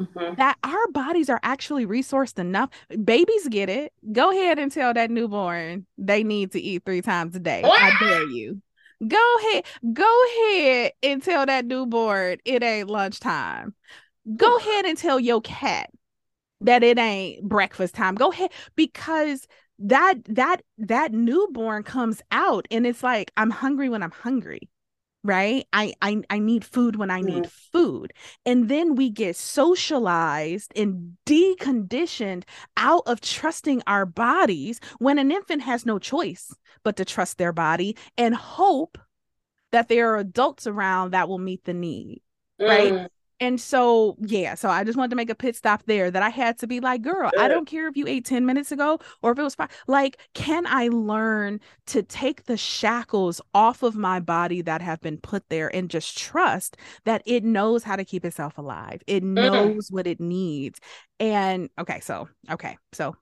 [0.00, 0.36] Mm-hmm.
[0.36, 2.70] that our bodies are actually resourced enough.
[3.04, 3.92] Babies get it.
[4.10, 7.62] Go ahead and tell that newborn they need to eat three times a day.
[7.62, 8.62] I dare you.
[9.06, 9.64] Go ahead.
[9.92, 13.74] Go ahead and tell that newborn it ain't lunchtime.
[14.36, 15.90] Go ahead and tell your cat
[16.60, 18.14] that it ain't breakfast time.
[18.14, 19.46] Go ahead because
[19.78, 24.68] that that that newborn comes out and it's like I'm hungry when I'm hungry
[25.22, 27.78] right I, I i need food when i need mm-hmm.
[27.78, 28.12] food
[28.46, 32.44] and then we get socialized and deconditioned
[32.76, 36.54] out of trusting our bodies when an infant has no choice
[36.84, 38.96] but to trust their body and hope
[39.72, 42.22] that there are adults around that will meet the need
[42.58, 43.08] right mm.
[43.40, 46.28] And so, yeah, so I just wanted to make a pit stop there that I
[46.28, 49.32] had to be like, girl, I don't care if you ate 10 minutes ago or
[49.32, 49.70] if it was five.
[49.86, 55.16] Like, can I learn to take the shackles off of my body that have been
[55.16, 59.02] put there and just trust that it knows how to keep itself alive?
[59.06, 59.34] It mm-hmm.
[59.34, 59.94] knows mm-hmm.
[59.94, 60.78] what it needs.
[61.18, 63.16] And okay, so, okay, so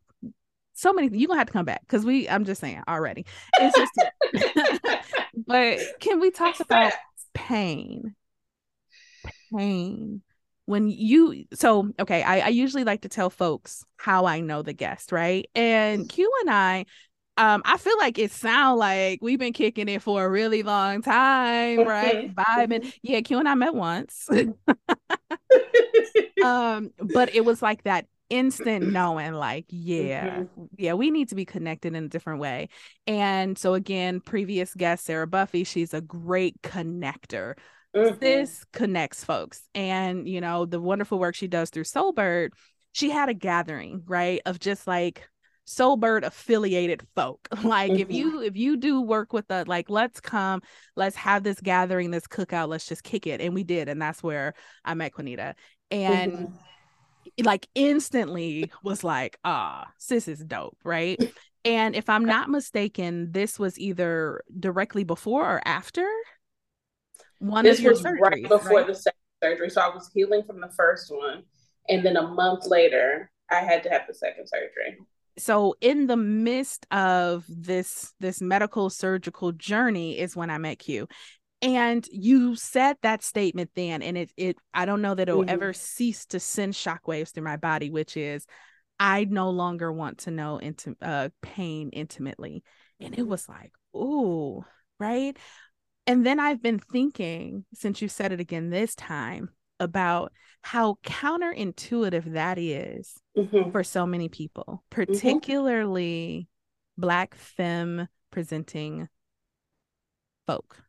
[0.74, 3.26] so many you're gonna have to come back because we i'm just saying already
[3.58, 5.02] it's just
[5.48, 6.92] but can we talk about
[7.34, 8.14] pain
[9.54, 10.22] pain
[10.68, 14.74] when you so okay I, I usually like to tell folks how i know the
[14.74, 15.48] guest right?
[15.54, 16.84] And q and i
[17.38, 21.00] um i feel like it sound like we've been kicking it for a really long
[21.00, 22.34] time right?
[22.34, 22.92] Vibing.
[23.02, 24.28] Yeah q and i met once.
[26.44, 30.64] Um but it was like that instant knowing like yeah mm-hmm.
[30.76, 32.68] yeah we need to be connected in a different way.
[33.06, 37.54] And so again previous guest sarah buffy she's a great connector
[37.98, 38.18] Mm-hmm.
[38.20, 39.62] This connects folks.
[39.74, 42.50] And, you know, the wonderful work she does through Soulbird,
[42.92, 44.40] she had a gathering, right?
[44.46, 45.28] Of just like
[45.66, 47.48] Soulbird affiliated folk.
[47.62, 48.00] like mm-hmm.
[48.00, 50.62] if you if you do work with the like let's come,
[50.96, 53.40] let's have this gathering, this cookout, let's just kick it.
[53.40, 53.88] And we did.
[53.88, 55.54] And that's where I met Quanita.
[55.90, 57.44] And mm-hmm.
[57.44, 61.18] like instantly was like, ah, sis is dope, right?
[61.64, 66.08] And if I'm not mistaken, this was either directly before or after
[67.38, 68.86] one this was right before right?
[68.86, 69.70] the second surgery.
[69.70, 71.42] So I was healing from the first one.
[71.88, 74.98] And then a month later, I had to have the second surgery.
[75.38, 81.08] So in the midst of this this medical surgical journey is when I met you.
[81.60, 85.50] And you said that statement then, and it it I don't know that it'll mm-hmm.
[85.50, 88.46] ever cease to send shockwaves through my body, which is
[89.00, 92.62] I no longer want to know into uh pain intimately.
[93.00, 94.64] And it was like, ooh,
[94.98, 95.36] right?
[96.08, 100.32] And then I've been thinking, since you said it again this time, about
[100.62, 103.70] how counterintuitive that is mm-hmm.
[103.70, 105.02] for so many people, mm-hmm.
[105.02, 107.00] particularly mm-hmm.
[107.00, 109.08] Black femme presenting
[110.46, 110.82] folk,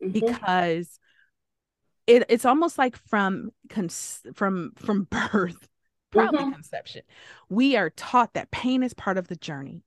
[0.00, 0.12] mm-hmm.
[0.12, 1.00] because
[2.06, 3.50] it, it's almost like from
[4.34, 5.68] from from birth,
[6.12, 6.52] probably mm-hmm.
[6.52, 7.02] conception,
[7.48, 9.82] we are taught that pain is part of the journey.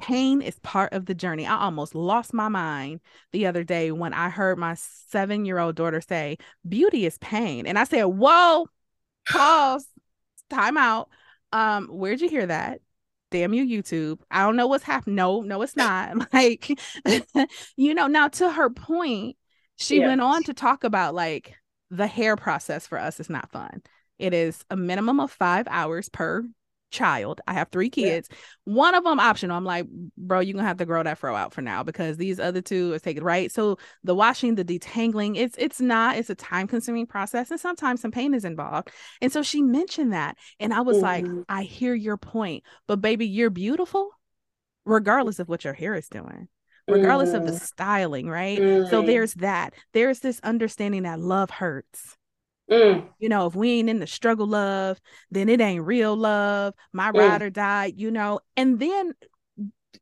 [0.00, 1.46] Pain is part of the journey.
[1.46, 3.00] I almost lost my mind
[3.32, 6.38] the other day when I heard my seven year old daughter say,
[6.68, 7.66] Beauty is pain.
[7.66, 8.66] And I said, Whoa,
[9.28, 9.86] pause,
[10.50, 11.08] time out.
[11.52, 12.80] Um, where'd you hear that?
[13.32, 16.78] damn you youtube i don't know what's happening no no it's not like
[17.76, 19.36] you know now to her point
[19.76, 20.06] she yeah.
[20.06, 21.54] went on to talk about like
[21.90, 23.82] the hair process for us is not fun
[24.18, 26.44] it is a minimum of five hours per
[26.92, 27.40] child.
[27.48, 28.28] I have three kids.
[28.30, 28.36] Yeah.
[28.64, 29.56] One of them optional.
[29.56, 29.86] I'm like,
[30.16, 32.92] bro, you're gonna have to grow that fro out for now because these other two
[32.92, 33.50] is taken right.
[33.50, 38.00] So the washing, the detangling, it's it's not, it's a time consuming process, and sometimes
[38.00, 38.90] some pain is involved.
[39.20, 40.36] And so she mentioned that.
[40.60, 41.36] And I was mm-hmm.
[41.36, 44.10] like, I hear your point, but baby, you're beautiful,
[44.84, 46.48] regardless of what your hair is doing
[46.88, 47.36] regardless mm.
[47.36, 47.64] of the mm-hmm.
[47.64, 48.58] styling, right?
[48.58, 48.90] Mm.
[48.90, 49.72] So there's that.
[49.92, 52.16] There's this understanding that love hurts.
[52.70, 53.08] Mm.
[53.18, 55.00] You know, if we ain't in the struggle love,
[55.30, 56.74] then it ain't real love.
[56.92, 57.18] My mm.
[57.18, 58.40] ride or die, you know.
[58.56, 59.12] And then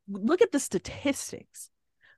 [0.08, 1.70] look at the statistics.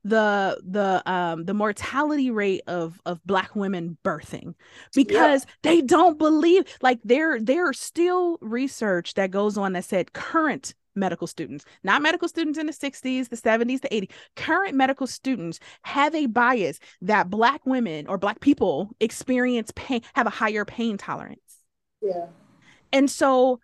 [0.05, 4.55] The the um the mortality rate of of black women birthing
[4.97, 10.13] because they don't believe like there there are still research that goes on that said
[10.13, 14.11] current medical students, not medical students in the 60s, the 70s, the 80s.
[14.37, 20.27] Current medical students have a bias that Black women or Black people experience pain, have
[20.27, 21.41] a higher pain tolerance.
[22.01, 22.27] Yeah.
[22.93, 23.61] And so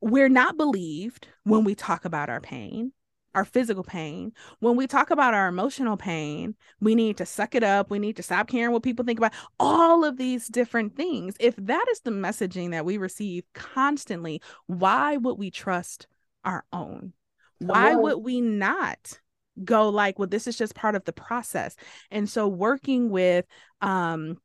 [0.00, 2.92] we're not believed when we talk about our pain,
[3.34, 4.32] our physical pain.
[4.60, 7.90] When we talk about our emotional pain, we need to suck it up.
[7.90, 11.34] We need to stop caring what people think about all of these different things.
[11.40, 16.06] If that is the messaging that we receive constantly, why would we trust
[16.44, 17.12] our own.
[17.58, 19.18] Why would we not
[19.62, 21.76] go like, well, this is just part of the process?
[22.10, 23.46] And so working with
[23.80, 24.38] um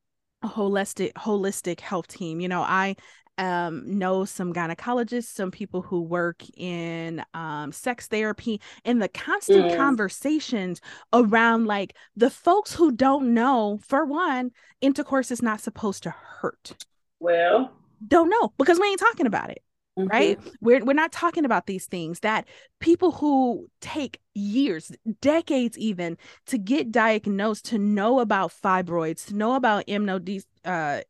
[0.43, 2.95] a holistic holistic health team, you know, I
[3.38, 9.72] um, know some gynecologists, some people who work in um, sex therapy, and the constant
[9.72, 9.78] mm.
[9.78, 10.82] conversations
[11.14, 16.74] around like the folks who don't know, for one, intercourse is not supposed to hurt.
[17.20, 17.72] Well,
[18.06, 19.62] don't know because we ain't talking about it.
[19.98, 20.10] Mm-hmm.
[20.10, 22.48] right we're, we're not talking about these things that
[22.80, 24.91] people who take years
[25.22, 31.02] decades even to get diagnosed to know about fibroids to know about MNOD, uh,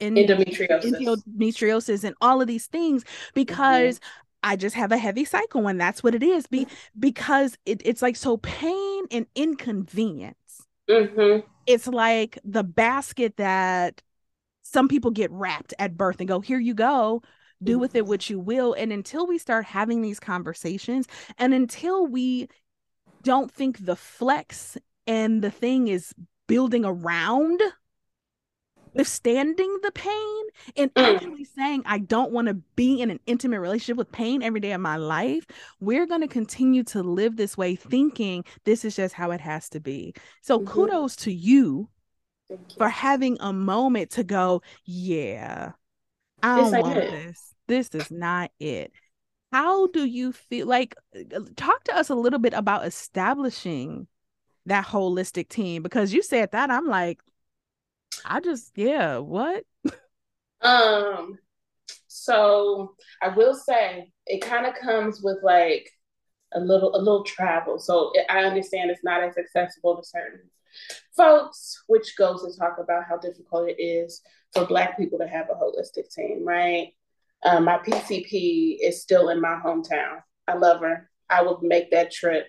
[0.00, 0.92] endometriosis.
[0.92, 4.18] endometriosis and all of these things because mm-hmm.
[4.42, 6.66] I just have a heavy cycle and that's what it is be
[6.98, 11.46] because it, it's like so pain and inconvenience mm-hmm.
[11.66, 14.02] it's like the basket that
[14.62, 17.22] some people get wrapped at birth and go here you go
[17.64, 21.06] do with it what you will and until we start having these conversations
[21.38, 22.48] and until we
[23.22, 26.14] don't think the flex and the thing is
[26.46, 27.60] building around
[28.94, 30.44] withstanding the pain
[30.76, 31.14] and mm.
[31.14, 34.72] actually saying I don't want to be in an intimate relationship with pain every day
[34.72, 35.46] of my life,
[35.80, 39.68] we're going to continue to live this way thinking this is just how it has
[39.70, 40.14] to be.
[40.42, 40.68] So mm-hmm.
[40.68, 41.88] kudos to you,
[42.50, 45.72] you for having a moment to go, yeah,
[46.42, 48.92] I don't want this this is not it.
[49.50, 54.06] How do you feel like uh, talk to us a little bit about establishing
[54.66, 57.20] that holistic team because you said that I'm like
[58.24, 59.64] I just yeah, what?
[60.60, 61.38] um
[62.06, 65.90] so I will say it kind of comes with like
[66.54, 67.78] a little a little travel.
[67.78, 70.40] So it, I understand it's not as accessible to certain
[71.16, 74.22] folks, which goes to talk about how difficult it is
[74.52, 76.92] for Black people to have a holistic team, right?
[77.44, 80.20] Um, my PCP is still in my hometown.
[80.46, 81.10] I love her.
[81.28, 82.46] I will make that trip.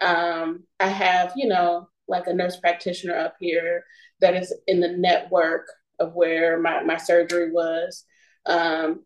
[0.00, 3.84] Um, I have, you know, like a nurse practitioner up here
[4.20, 5.66] that is in the network
[5.98, 8.04] of where my, my surgery was.
[8.46, 9.04] Um,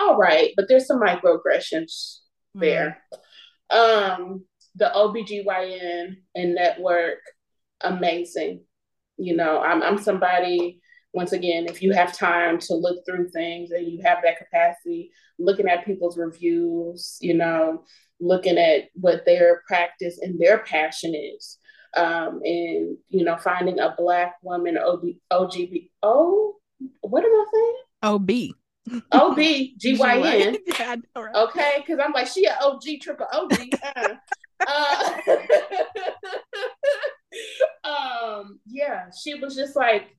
[0.00, 2.20] all right, but there's some microaggressions
[2.56, 2.60] mm-hmm.
[2.60, 3.02] there.
[3.70, 4.44] Um,
[4.76, 7.18] the OBGYN and network,
[7.80, 8.62] amazing.
[9.16, 10.80] You know, I'm, I'm somebody
[11.18, 15.10] once again, if you have time to look through things and you have that capacity,
[15.36, 17.82] looking at people's reviews, you know,
[18.20, 21.58] looking at what their practice and their passion is,
[21.96, 26.54] um, and you know, finding a black woman OB, OGB, oh,
[27.00, 27.76] what am I saying?
[28.04, 28.30] OB.
[29.10, 29.38] OB
[29.76, 30.56] GYN.
[31.34, 33.58] Okay, because I'm like she a OG triple OG.
[34.66, 35.14] Uh,
[37.84, 40.16] uh, um, yeah, she was just like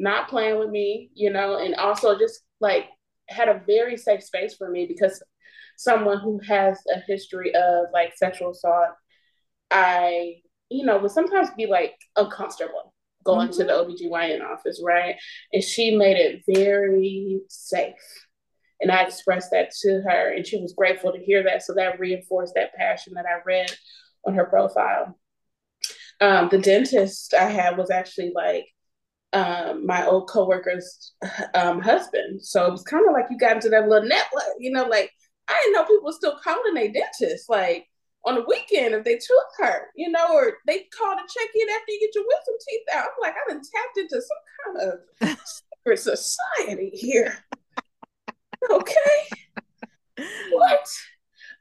[0.00, 2.86] not playing with me, you know, and also just like
[3.28, 5.22] had a very safe space for me because
[5.76, 8.88] someone who has a history of like sexual assault,
[9.70, 10.36] I,
[10.70, 12.94] you know, would sometimes be like uncomfortable
[13.24, 13.58] going mm-hmm.
[13.58, 14.14] to the mm-hmm.
[14.14, 15.16] OBGYN office, right?
[15.52, 18.26] And she made it very safe.
[18.80, 21.62] And I expressed that to her, and she was grateful to hear that.
[21.62, 23.70] So that reinforced that passion that I read
[24.24, 25.18] on her profile.
[26.22, 28.64] Um, the dentist I had was actually like
[29.32, 31.12] um, my old coworker's
[31.54, 32.42] um, husband.
[32.42, 35.12] So it was kind of like you got into that little network, you know, like
[35.48, 37.86] I didn't know people were still calling a dentist like
[38.24, 41.68] on the weekend if they took her, you know, or they call to check in
[41.70, 43.04] after you get your wisdom teeth out.
[43.04, 44.92] I'm like, I've been tapped into some kind
[45.32, 47.38] of secret society here.
[48.70, 50.26] okay.
[50.50, 50.86] what?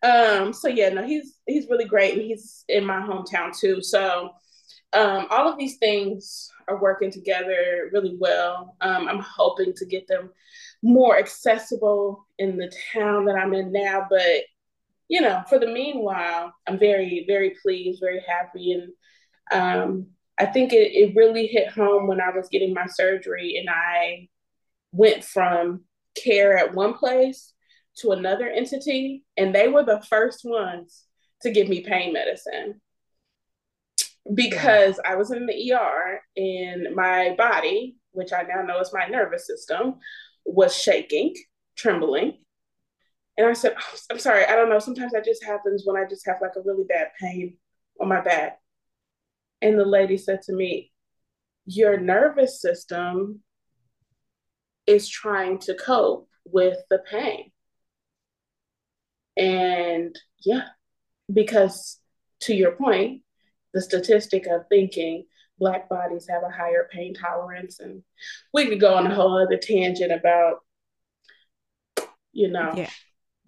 [0.01, 3.81] Um, so yeah, no, he's he's really great and he's in my hometown too.
[3.81, 4.31] So
[4.93, 8.75] um, all of these things are working together really well.
[8.81, 10.31] Um, I'm hoping to get them
[10.81, 14.43] more accessible in the town that I'm in now, but
[15.07, 18.73] you know, for the meanwhile, I'm very, very pleased, very happy.
[18.73, 18.93] And
[19.51, 23.69] um, I think it, it really hit home when I was getting my surgery and
[23.69, 24.29] I
[24.91, 25.81] went from
[26.15, 27.53] care at one place
[27.97, 29.25] to another entity.
[29.35, 31.05] And they were the first ones
[31.41, 32.79] to give me pain medicine
[34.33, 39.05] because I was in the ER and my body, which I now know is my
[39.07, 39.95] nervous system,
[40.45, 41.33] was shaking,
[41.75, 42.37] trembling.
[43.37, 44.79] And I said, oh, I'm sorry, I don't know.
[44.79, 47.57] Sometimes that just happens when I just have like a really bad pain
[47.99, 48.59] on my back.
[49.61, 50.91] And the lady said to me,
[51.65, 53.41] Your nervous system
[54.87, 57.51] is trying to cope with the pain.
[59.37, 60.15] And
[60.45, 60.67] yeah,
[61.31, 61.99] because
[62.41, 63.21] to your point,
[63.73, 65.25] the statistic of thinking
[65.59, 67.79] Black bodies have a higher pain tolerance.
[67.79, 68.01] And
[68.53, 70.59] we could go on a whole other tangent about,
[72.31, 72.89] you know, yeah.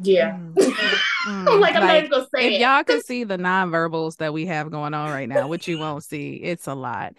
[0.03, 0.37] Yeah.
[0.37, 0.55] Mm.
[1.27, 2.61] I'm like, I'm like, not even gonna say if it.
[2.61, 6.03] y'all can see the nonverbals that we have going on right now, which you won't
[6.03, 7.13] see, it's a lot.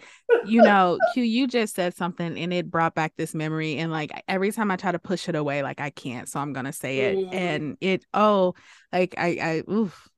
[0.45, 3.77] You know, Q, you just said something and it brought back this memory.
[3.77, 6.27] And like every time I try to push it away, like I can't.
[6.27, 7.17] So I'm gonna say it.
[7.17, 7.33] Mm.
[7.33, 8.55] And it, oh,
[8.91, 10.09] like I I oof,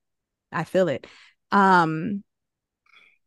[0.51, 1.05] I feel it.
[1.51, 2.23] Um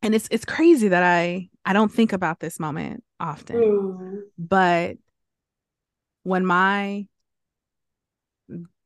[0.02, 3.56] and it's it's crazy that I I don't think about this moment often.
[3.56, 4.20] Mm.
[4.38, 4.96] But
[6.22, 7.06] when my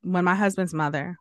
[0.03, 1.17] when my husband's mother,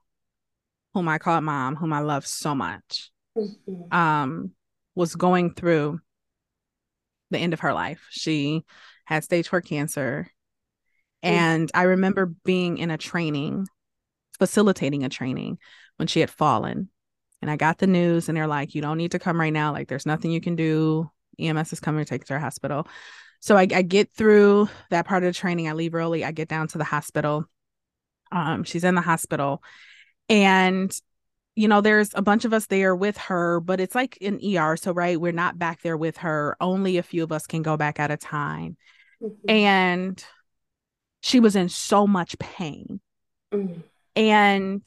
[0.94, 3.96] whom I call mom, whom I love so much, mm-hmm.
[3.96, 4.52] um,
[4.96, 6.00] was going through
[7.30, 8.08] the end of her life.
[8.10, 8.64] She
[9.06, 10.28] had stage four cancer.
[11.24, 11.36] Mm-hmm.
[11.36, 13.68] And I remember being in a training,
[14.40, 15.60] facilitating a training
[15.98, 16.90] when she had fallen.
[17.42, 19.72] And I got the news, and they're like, You don't need to come right now.
[19.72, 21.10] Like, there's nothing you can do.
[21.40, 22.88] EMS is coming to take her to her hospital.
[23.40, 25.68] So I, I get through that part of the training.
[25.68, 26.24] I leave early.
[26.24, 27.48] I get down to the hospital
[28.32, 29.62] um, she's in the hospital.
[30.30, 30.92] And,
[31.56, 34.78] you know, there's a bunch of us there with her, but it's like an ER.
[34.78, 36.56] So, right, we're not back there with her.
[36.62, 38.78] Only a few of us can go back at a time.
[39.22, 39.50] Mm-hmm.
[39.50, 40.26] And
[41.22, 43.02] she was in so much pain.
[43.54, 43.82] Mm-hmm.
[44.16, 44.82] And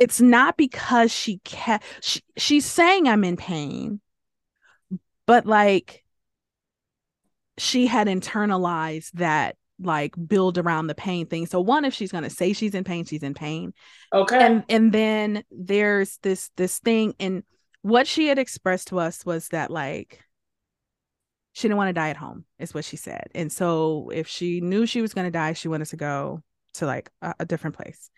[0.00, 4.00] it's not because she kept, she, she's saying I'm in pain,
[5.26, 6.04] but like
[7.58, 11.46] she had internalized that like build around the pain thing.
[11.46, 13.72] So one, if she's gonna say she's in pain, she's in pain.
[14.12, 14.38] Okay.
[14.38, 17.42] And and then there's this this thing, and
[17.82, 20.20] what she had expressed to us was that like
[21.52, 23.28] she didn't want to die at home, is what she said.
[23.34, 26.42] And so if she knew she was gonna die, she wanted to go
[26.74, 28.10] to like a, a different place.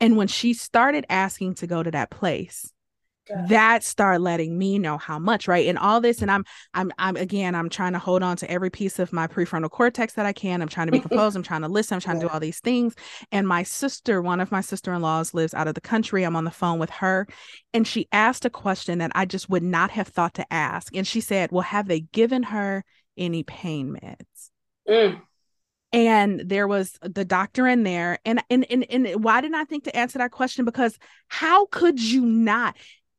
[0.00, 2.72] And when she started asking to go to that place,
[3.48, 5.66] that start letting me know how much right?
[5.66, 6.44] And all this and i'm
[6.74, 10.14] i'm i'm again i'm trying to hold on to every piece of my prefrontal cortex
[10.14, 10.62] that i can.
[10.62, 11.36] I'm trying to be composed.
[11.36, 11.96] I'm trying to listen.
[11.96, 12.94] I'm trying to do all these things.
[13.32, 16.24] And my sister one of my sister-in-laws lives out of the country.
[16.24, 17.26] I'm on the phone with her.
[17.74, 20.94] And she asked a question that i just would not have thought to ask.
[20.94, 22.84] And she said well have they given her
[23.16, 24.50] any pain meds?
[24.88, 25.20] Mm
[25.92, 29.84] and there was the doctor in there and, and and and why didn't i think
[29.84, 32.76] to answer that question because how could you not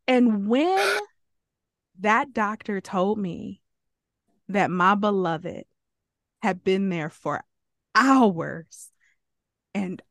[0.08, 1.00] and when
[2.00, 3.62] that doctor told me
[4.50, 5.66] that my beloved
[6.42, 7.44] had been there for
[7.96, 8.90] hours
[9.74, 10.02] and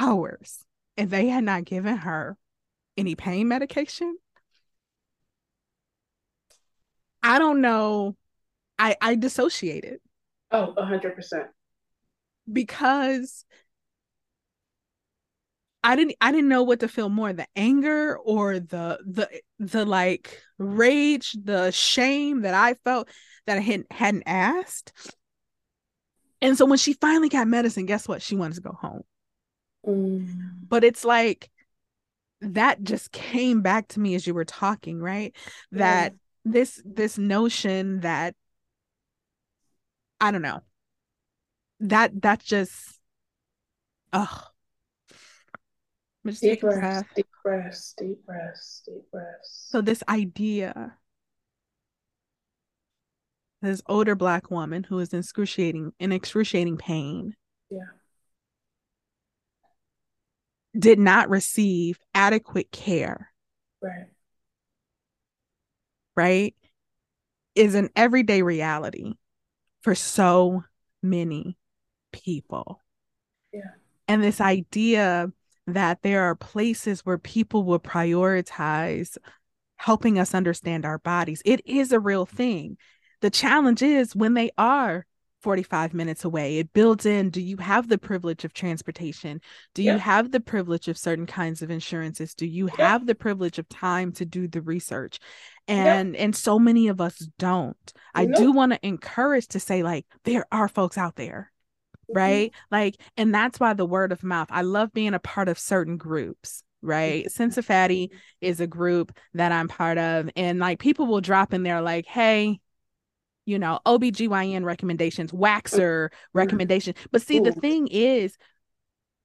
[0.00, 0.64] hours
[0.96, 2.36] and they had not given her
[2.96, 4.16] any pain medication,
[7.22, 8.16] I don't know.
[8.78, 9.98] I I dissociated.
[10.50, 11.46] Oh, a hundred percent.
[12.50, 13.44] Because
[15.86, 19.28] I didn't I didn't know what to feel more the anger or the the
[19.60, 23.08] the like rage the shame that I felt
[23.46, 24.92] that I hadn't hadn't asked.
[26.42, 28.20] And so when she finally got medicine guess what?
[28.20, 29.02] She wanted to go home.
[29.86, 30.66] Mm.
[30.68, 31.48] but it's like
[32.40, 35.36] that just came back to me as you were talking right?
[35.70, 38.34] That this this notion that
[40.20, 40.62] I don't know
[41.80, 42.98] that that just
[44.12, 44.42] oh
[46.26, 47.06] just deep breaths, breath.
[47.14, 49.68] deep breaths, deep breaths, deep breaths.
[49.70, 50.96] So this idea,
[53.62, 57.34] this older black woman who is in excruciating in excruciating pain.
[57.70, 57.80] Yeah.
[60.78, 63.32] did not receive adequate care.
[63.80, 64.06] Right.
[66.14, 66.54] Right?
[67.54, 69.14] Is an everyday reality
[69.82, 70.64] for so
[71.02, 71.56] many
[72.24, 72.82] people.
[73.52, 73.72] Yeah.
[74.08, 75.32] And this idea
[75.66, 79.16] that there are places where people will prioritize
[79.76, 81.42] helping us understand our bodies.
[81.44, 82.78] It is a real thing.
[83.20, 85.06] The challenge is when they are
[85.42, 89.40] 45 minutes away, it builds in do you have the privilege of transportation?
[89.74, 92.34] Do you have the privilege of certain kinds of insurances?
[92.34, 95.20] Do you have the privilege of time to do the research?
[95.68, 97.92] And and so many of us don't.
[98.14, 101.52] I do want to encourage to say like there are folks out there
[102.08, 102.18] mm-hmm.
[102.18, 102.52] right?
[102.70, 104.48] Like, and that's why the word of mouth.
[104.50, 107.30] I love being a part of certain groups right?
[107.30, 110.30] Sense of Fatty is a group that I'm part of.
[110.36, 112.60] And like people will drop in there like, hey,
[113.44, 116.94] you know, OBGYN recommendations, waxer recommendation.
[117.10, 118.36] But see, the thing is,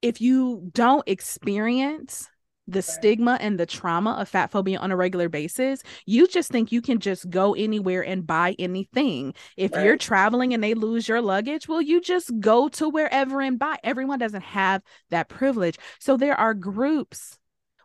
[0.01, 2.29] if you don't experience
[2.72, 6.72] the stigma and the trauma of fat phobia on a regular basis, you just think
[6.72, 9.34] you can just go anywhere and buy anything.
[9.57, 9.86] If right.
[9.86, 13.78] you're traveling and they lose your luggage, well, you just go to wherever and buy.
[13.84, 15.78] Everyone doesn't have that privilege.
[15.99, 17.38] So there are groups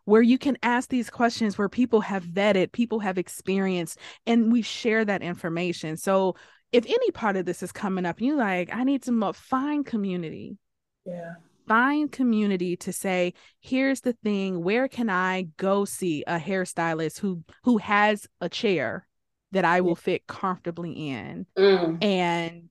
[0.04, 4.62] where you can ask these questions where people have vetted, people have experienced, and we
[4.62, 5.96] share that information.
[5.96, 6.36] So
[6.72, 10.58] if any part of this is coming up, you like, I need to find community.
[11.04, 11.34] Yeah.
[11.66, 17.42] Find community to say, here's the thing, where can I go see a hairstylist who
[17.64, 19.06] who has a chair
[19.52, 22.04] that I will fit comfortably in mm.
[22.04, 22.68] and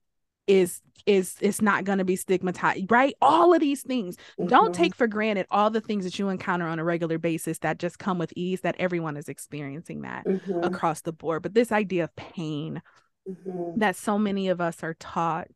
[0.47, 4.47] is is is not going to be stigmatized right all of these things mm-hmm.
[4.47, 7.79] don't take for granted all the things that you encounter on a regular basis that
[7.79, 10.63] just come with ease that everyone is experiencing that mm-hmm.
[10.63, 12.81] across the board but this idea of pain
[13.27, 13.79] mm-hmm.
[13.79, 15.47] that so many of us are taught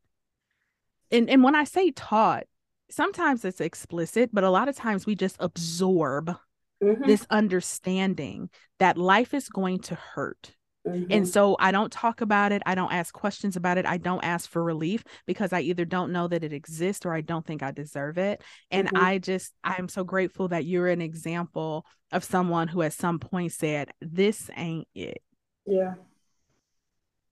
[1.12, 2.46] and and when i say taught
[2.90, 6.36] sometimes it's explicit but a lot of times we just absorb
[6.84, 7.06] mm-hmm.
[7.06, 10.56] this understanding that life is going to hurt
[10.88, 11.12] Mm-hmm.
[11.12, 12.62] And so I don't talk about it.
[12.66, 13.86] I don't ask questions about it.
[13.86, 17.22] I don't ask for relief because I either don't know that it exists or I
[17.22, 18.44] don't think I deserve it.
[18.72, 19.04] And mm-hmm.
[19.04, 23.52] I just, I'm so grateful that you're an example of someone who at some point
[23.52, 25.22] said, This ain't it.
[25.66, 25.96] Yeah.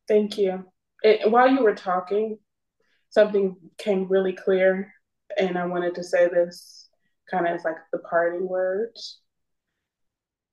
[0.07, 0.65] Thank you.
[1.03, 2.37] And while you were talking,
[3.09, 4.93] something came really clear.
[5.38, 6.89] And I wanted to say this
[7.30, 9.19] kind of as like the parting words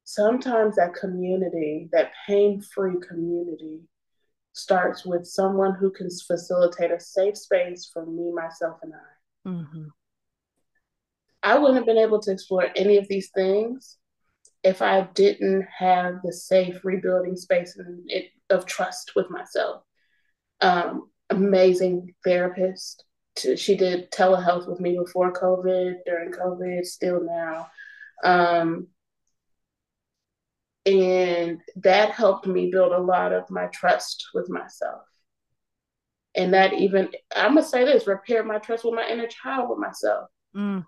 [0.04, 3.80] sometimes that community, that pain free community,
[4.52, 9.48] starts with someone who can facilitate a safe space for me, myself, and I.
[9.48, 9.84] Mm-hmm.
[11.42, 13.98] I wouldn't have been able to explore any of these things
[14.62, 17.76] if I didn't have the safe rebuilding space
[18.48, 19.82] of trust with myself.
[20.60, 23.04] Um, amazing therapist.
[23.36, 27.68] She did telehealth with me before COVID, during COVID, still now.
[28.22, 28.88] Um,
[30.86, 35.02] and that helped me build a lot of my trust with myself.
[36.36, 39.70] And that even, I'm going to say this, repaired my trust with my inner child
[39.70, 40.28] with myself.
[40.54, 40.84] Mm.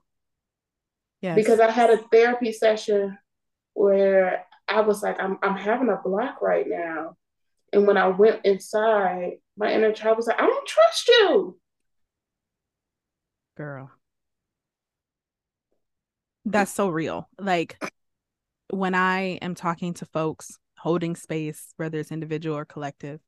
[1.21, 1.35] Yes.
[1.35, 3.17] Because I had a therapy session
[3.75, 7.17] where I was like, I'm, I'm having a block right now.
[7.73, 11.59] And when I went inside, my inner child was like, I don't trust you.
[13.57, 13.91] Girl.
[16.45, 17.29] That's so real.
[17.39, 17.79] Like,
[18.71, 23.21] when I am talking to folks holding space, whether it's individual or collective,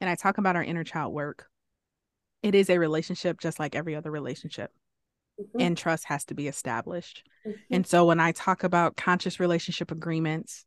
[0.00, 1.46] and I talk about our inner child work,
[2.42, 4.70] it is a relationship just like every other relationship.
[5.40, 5.60] Mm-hmm.
[5.60, 7.24] And trust has to be established.
[7.46, 7.74] Mm-hmm.
[7.74, 10.64] And so when I talk about conscious relationship agreements,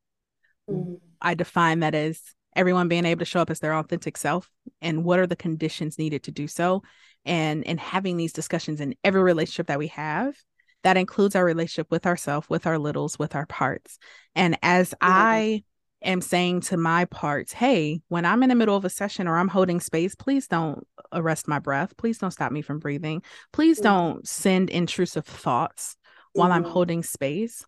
[0.70, 0.96] mm-hmm.
[1.22, 2.22] I define that as
[2.58, 4.50] everyone being able to show up as their authentic self
[4.82, 6.84] and what are the conditions needed to do so
[7.26, 10.36] and and having these discussions in every relationship that we have
[10.84, 13.98] that includes our relationship with ourselves, with our littles, with our parts.
[14.36, 14.98] And as mm-hmm.
[15.02, 15.64] I
[16.02, 19.38] am saying to my parts, hey, when I'm in the middle of a session or
[19.38, 21.98] I'm holding space, please don't arrest my breath.
[21.98, 23.22] Please don't stop me from breathing.
[23.52, 23.84] Please mm-hmm.
[23.84, 25.98] don't send intrusive thoughts
[26.34, 26.66] while mm-hmm.
[26.66, 27.66] I'm holding space.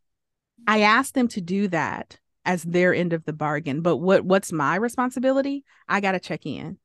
[0.67, 3.81] I ask them to do that as their end of the bargain.
[3.81, 5.63] But what what's my responsibility?
[5.87, 6.77] I got to check in.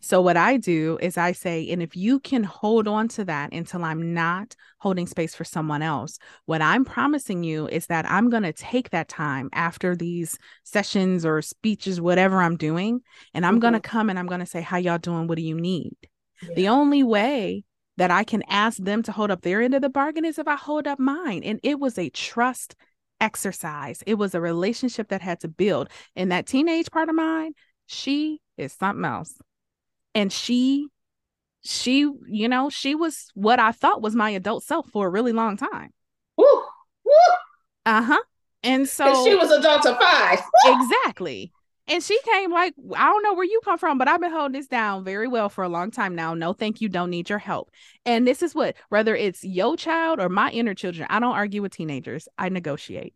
[0.00, 3.52] So, what I do is I say, and if you can hold on to that
[3.52, 8.30] until I'm not holding space for someone else, what I'm promising you is that I'm
[8.30, 13.00] going to take that time after these sessions or speeches, whatever I'm doing,
[13.34, 13.60] and I'm mm-hmm.
[13.60, 15.26] going to come and I'm going to say, How y'all doing?
[15.26, 15.96] What do you need?
[16.42, 16.54] Yeah.
[16.54, 17.64] The only way
[17.96, 20.48] that I can ask them to hold up their end of the bargain is if
[20.48, 21.42] I hold up mine.
[21.44, 22.74] And it was a trust
[23.20, 25.88] exercise, it was a relationship that had to build.
[26.16, 27.52] And that teenage part of mine,
[27.86, 29.34] she is something else
[30.14, 30.86] and she
[31.62, 35.32] she you know she was what i thought was my adult self for a really
[35.32, 35.90] long time
[36.36, 36.46] Woo.
[37.86, 38.20] Uh-huh.
[38.62, 40.40] And so she was a Delta five.
[40.64, 41.50] exactly.
[41.90, 44.52] And she came like, I don't know where you come from, but I've been holding
[44.52, 46.34] this down very well for a long time now.
[46.34, 46.88] No, thank you.
[46.88, 47.72] Don't need your help.
[48.06, 51.62] And this is what, whether it's your child or my inner children, I don't argue
[51.62, 52.28] with teenagers.
[52.38, 53.14] I negotiate.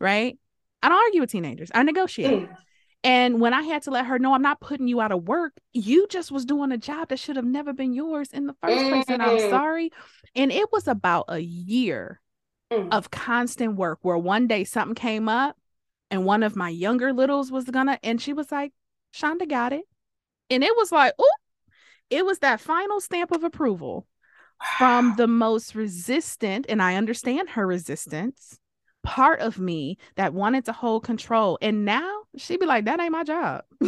[0.00, 0.38] Right?
[0.82, 1.70] I don't argue with teenagers.
[1.74, 2.48] I negotiate.
[2.48, 2.56] Mm.
[3.04, 5.52] And when I had to let her know I'm not putting you out of work,
[5.74, 8.74] you just was doing a job that should have never been yours in the first
[8.74, 8.88] mm.
[8.88, 9.04] place.
[9.08, 9.50] And I'm mm.
[9.50, 9.90] sorry.
[10.34, 12.22] And it was about a year
[12.72, 12.88] mm.
[12.90, 15.56] of constant work where one day something came up
[16.10, 18.72] and one of my younger littles was gonna, and she was like,
[19.14, 19.84] Shanda got it.
[20.50, 21.34] And it was like, oh,
[22.10, 24.06] it was that final stamp of approval
[24.78, 28.58] from the most resistant, and I understand her resistance
[29.06, 31.58] part of me that wanted to hold control.
[31.62, 33.62] And now she'd be like, that ain't my job.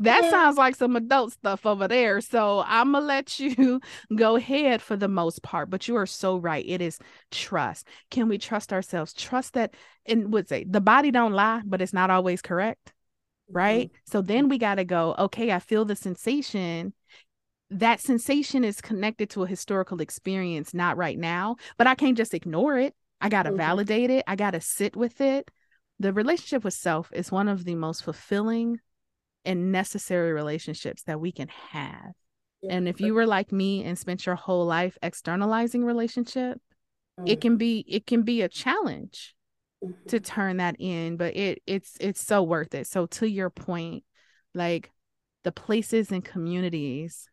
[0.00, 2.20] that sounds like some adult stuff over there.
[2.20, 3.80] So I'm gonna let you
[4.16, 5.70] go ahead for the most part.
[5.70, 6.64] But you are so right.
[6.66, 6.98] It is
[7.30, 7.86] trust.
[8.10, 9.12] Can we trust ourselves?
[9.12, 9.74] Trust that
[10.06, 12.92] and would say the body don't lie, but it's not always correct.
[13.48, 13.90] Right.
[13.90, 14.10] Mm-hmm.
[14.10, 16.94] So then we gotta go, okay, I feel the sensation
[17.70, 22.34] that sensation is connected to a historical experience, not right now, but I can't just
[22.34, 22.94] ignore it.
[23.22, 23.58] I got to mm-hmm.
[23.58, 24.24] validate it.
[24.26, 25.48] I got to sit with it.
[26.00, 28.80] The relationship with self is one of the most fulfilling
[29.44, 32.12] and necessary relationships that we can have.
[32.62, 32.74] Yeah.
[32.74, 36.60] And if you were like me and spent your whole life externalizing relationship,
[37.18, 37.28] mm-hmm.
[37.28, 39.36] it can be it can be a challenge
[39.82, 40.08] mm-hmm.
[40.08, 42.88] to turn that in, but it it's it's so worth it.
[42.88, 44.02] So to your point,
[44.54, 44.90] like
[45.44, 47.28] the places and communities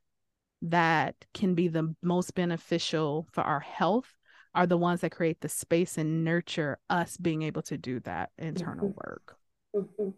[0.62, 4.14] that can be the most beneficial for our health
[4.56, 8.32] are the ones that create the space and nurture us being able to do that
[8.38, 9.10] internal mm-hmm.
[9.10, 9.38] work.
[9.76, 10.10] Mm-hmm.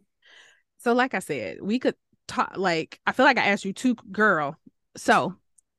[0.79, 1.95] So, like I said, we could
[2.27, 2.53] talk.
[2.55, 4.57] Like, I feel like I asked you to, girl.
[4.95, 5.35] So,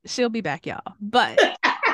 [0.07, 0.95] she'll be back, y'all.
[1.01, 1.41] But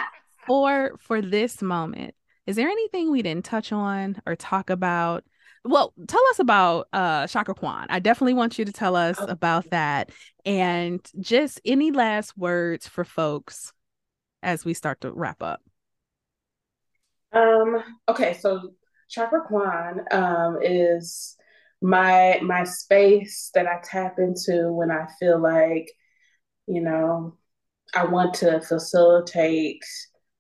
[0.47, 2.15] for for this moment,
[2.47, 5.25] is there anything we didn't touch on or talk about?
[5.65, 7.87] Well, tell us about uh Chakra Quan.
[7.89, 9.27] I definitely want you to tell us oh.
[9.27, 10.11] about that
[10.45, 13.73] and just any last words for folks
[14.43, 15.61] as we start to wrap up.
[17.33, 18.71] Um, okay, so
[19.09, 21.37] Chakra Quan um, is
[21.81, 25.91] my my space that I tap into when I feel like,
[26.67, 27.37] you know,
[27.95, 29.85] I want to facilitate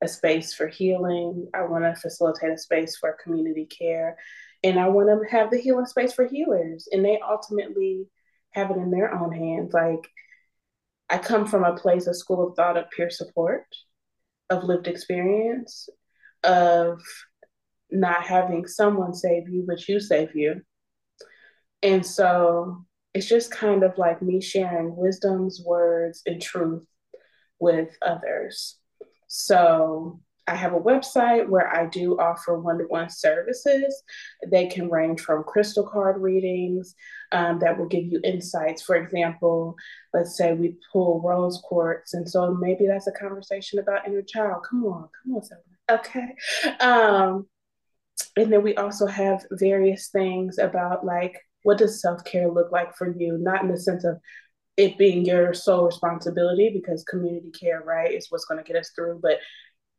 [0.03, 1.49] a space for healing.
[1.55, 4.17] I want to facilitate a space for community care.
[4.65, 6.89] And I want to have the healing space for healers.
[6.93, 8.07] And they ultimately
[8.53, 9.73] have it in their own hands.
[9.73, 10.09] Like,
[11.11, 13.65] I come from a place, a school of thought of peer support,
[14.51, 15.89] of lived experience
[16.45, 17.01] of
[17.91, 20.63] not having someone save you, but you save you.
[21.83, 22.85] And so
[23.15, 26.85] it's just kind of like me sharing wisdoms, words, and truth
[27.59, 28.77] with others.
[29.29, 34.03] So I have a website where I do offer one to one services.
[34.47, 36.95] They can range from crystal card readings
[37.33, 38.83] um, that will give you insights.
[38.83, 39.77] For example,
[40.15, 44.65] let's say we pull rose quartz, and so maybe that's a conversation about inner child.
[44.69, 45.78] Come on, come on, someone.
[45.91, 46.35] Okay.
[46.81, 47.47] Um,
[48.37, 53.15] and then we also have various things about like what does self-care look like for
[53.17, 54.19] you not in the sense of
[54.77, 58.91] it being your sole responsibility because community care right is what's going to get us
[58.95, 59.39] through but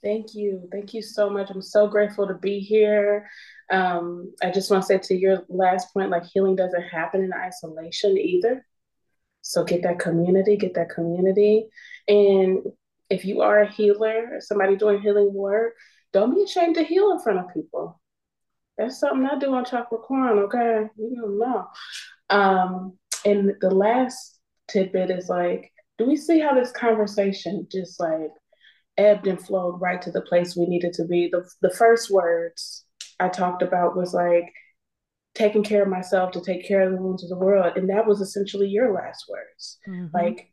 [0.03, 0.66] Thank you.
[0.72, 1.51] Thank you so much.
[1.51, 3.28] I'm so grateful to be here.
[3.70, 7.32] Um, I just want to say to your last point like, healing doesn't happen in
[7.32, 8.64] isolation either.
[9.42, 11.66] So get that community, get that community.
[12.09, 12.61] And
[13.11, 15.74] if you are a healer, somebody doing healing work,
[16.12, 18.01] don't be ashamed to heal in front of people.
[18.78, 20.86] That's something I do on Chakra Quan, okay?
[20.96, 21.66] You don't know.
[22.30, 24.38] Um, and the last
[24.68, 28.30] tidbit is like, do we see how this conversation just like
[29.01, 31.28] ebbed and flowed right to the place we needed to be?
[31.32, 32.84] The, the first words
[33.18, 34.53] I talked about was like,
[35.34, 37.76] taking care of myself to take care of the wounds of the world.
[37.76, 39.78] And that was essentially your last words.
[39.88, 40.09] Mm-hmm.
[40.12, 40.48] Like,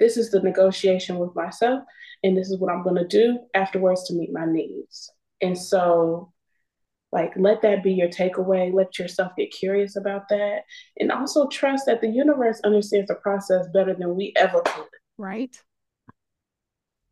[0.00, 1.84] this is the negotiation with myself,
[2.24, 5.10] and this is what I'm going to do afterwards to meet my needs.
[5.40, 6.32] And so,
[7.12, 8.74] like, let that be your takeaway.
[8.74, 10.62] Let yourself get curious about that.
[10.98, 14.88] And also trust that the universe understands the process better than we ever could.
[15.16, 15.56] Right.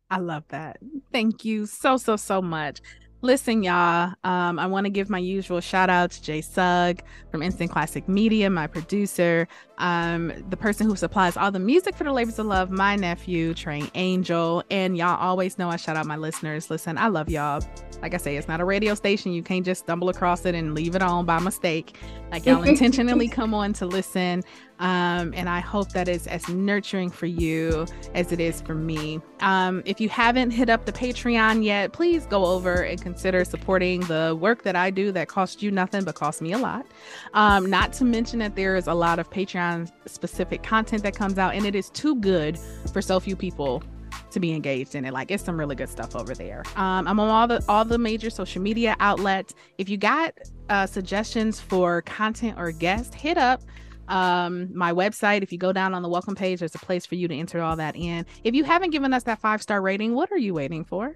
[0.09, 0.77] I love that.
[1.11, 2.81] Thank you so, so, so much.
[3.21, 7.01] Listen, y'all, um, I want to give my usual shout out to Jay Sugg
[7.31, 9.47] from Instant Classic Media, my producer,
[9.79, 13.55] um, the person who supplies all the music for the Labors of Love, my nephew,
[13.55, 14.63] Trey Angel.
[14.69, 16.69] And y'all always know I shout out my listeners.
[16.69, 17.63] Listen, I love y'all.
[18.03, 19.31] Like I say, it's not a radio station.
[19.31, 21.97] You can't just stumble across it and leave it on by mistake.
[22.29, 24.43] Like y'all intentionally come on to listen.
[24.79, 29.21] Um, and I hope that is as nurturing for you as it is for me.
[29.39, 34.01] Um, if you haven't hit up the Patreon yet, please go over and consider supporting
[34.01, 36.85] the work that I do that costs you nothing but costs me a lot.
[37.33, 41.37] Um, not to mention that there is a lot of Patreon specific content that comes
[41.37, 42.59] out, and it is too good
[42.91, 43.83] for so few people
[44.31, 45.13] to be engaged in it.
[45.13, 46.63] Like it's some really good stuff over there.
[46.75, 49.55] Um, I'm on all the all the major social media outlets.
[49.77, 50.33] If you got
[50.69, 53.61] uh, suggestions for content or guests, hit up
[54.07, 55.41] um my website.
[55.43, 57.61] If you go down on the welcome page there's a place for you to enter
[57.61, 58.25] all that in.
[58.43, 61.15] If you haven't given us that five star rating what are you waiting for?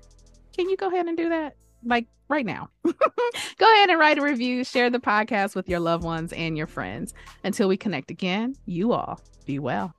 [0.55, 1.55] Can you go ahead and do that?
[1.85, 2.69] Like right now.
[2.83, 6.67] Go ahead and write a review share the podcast with your loved ones and your
[6.67, 7.13] friends.
[7.43, 9.93] Until we connect again you all be well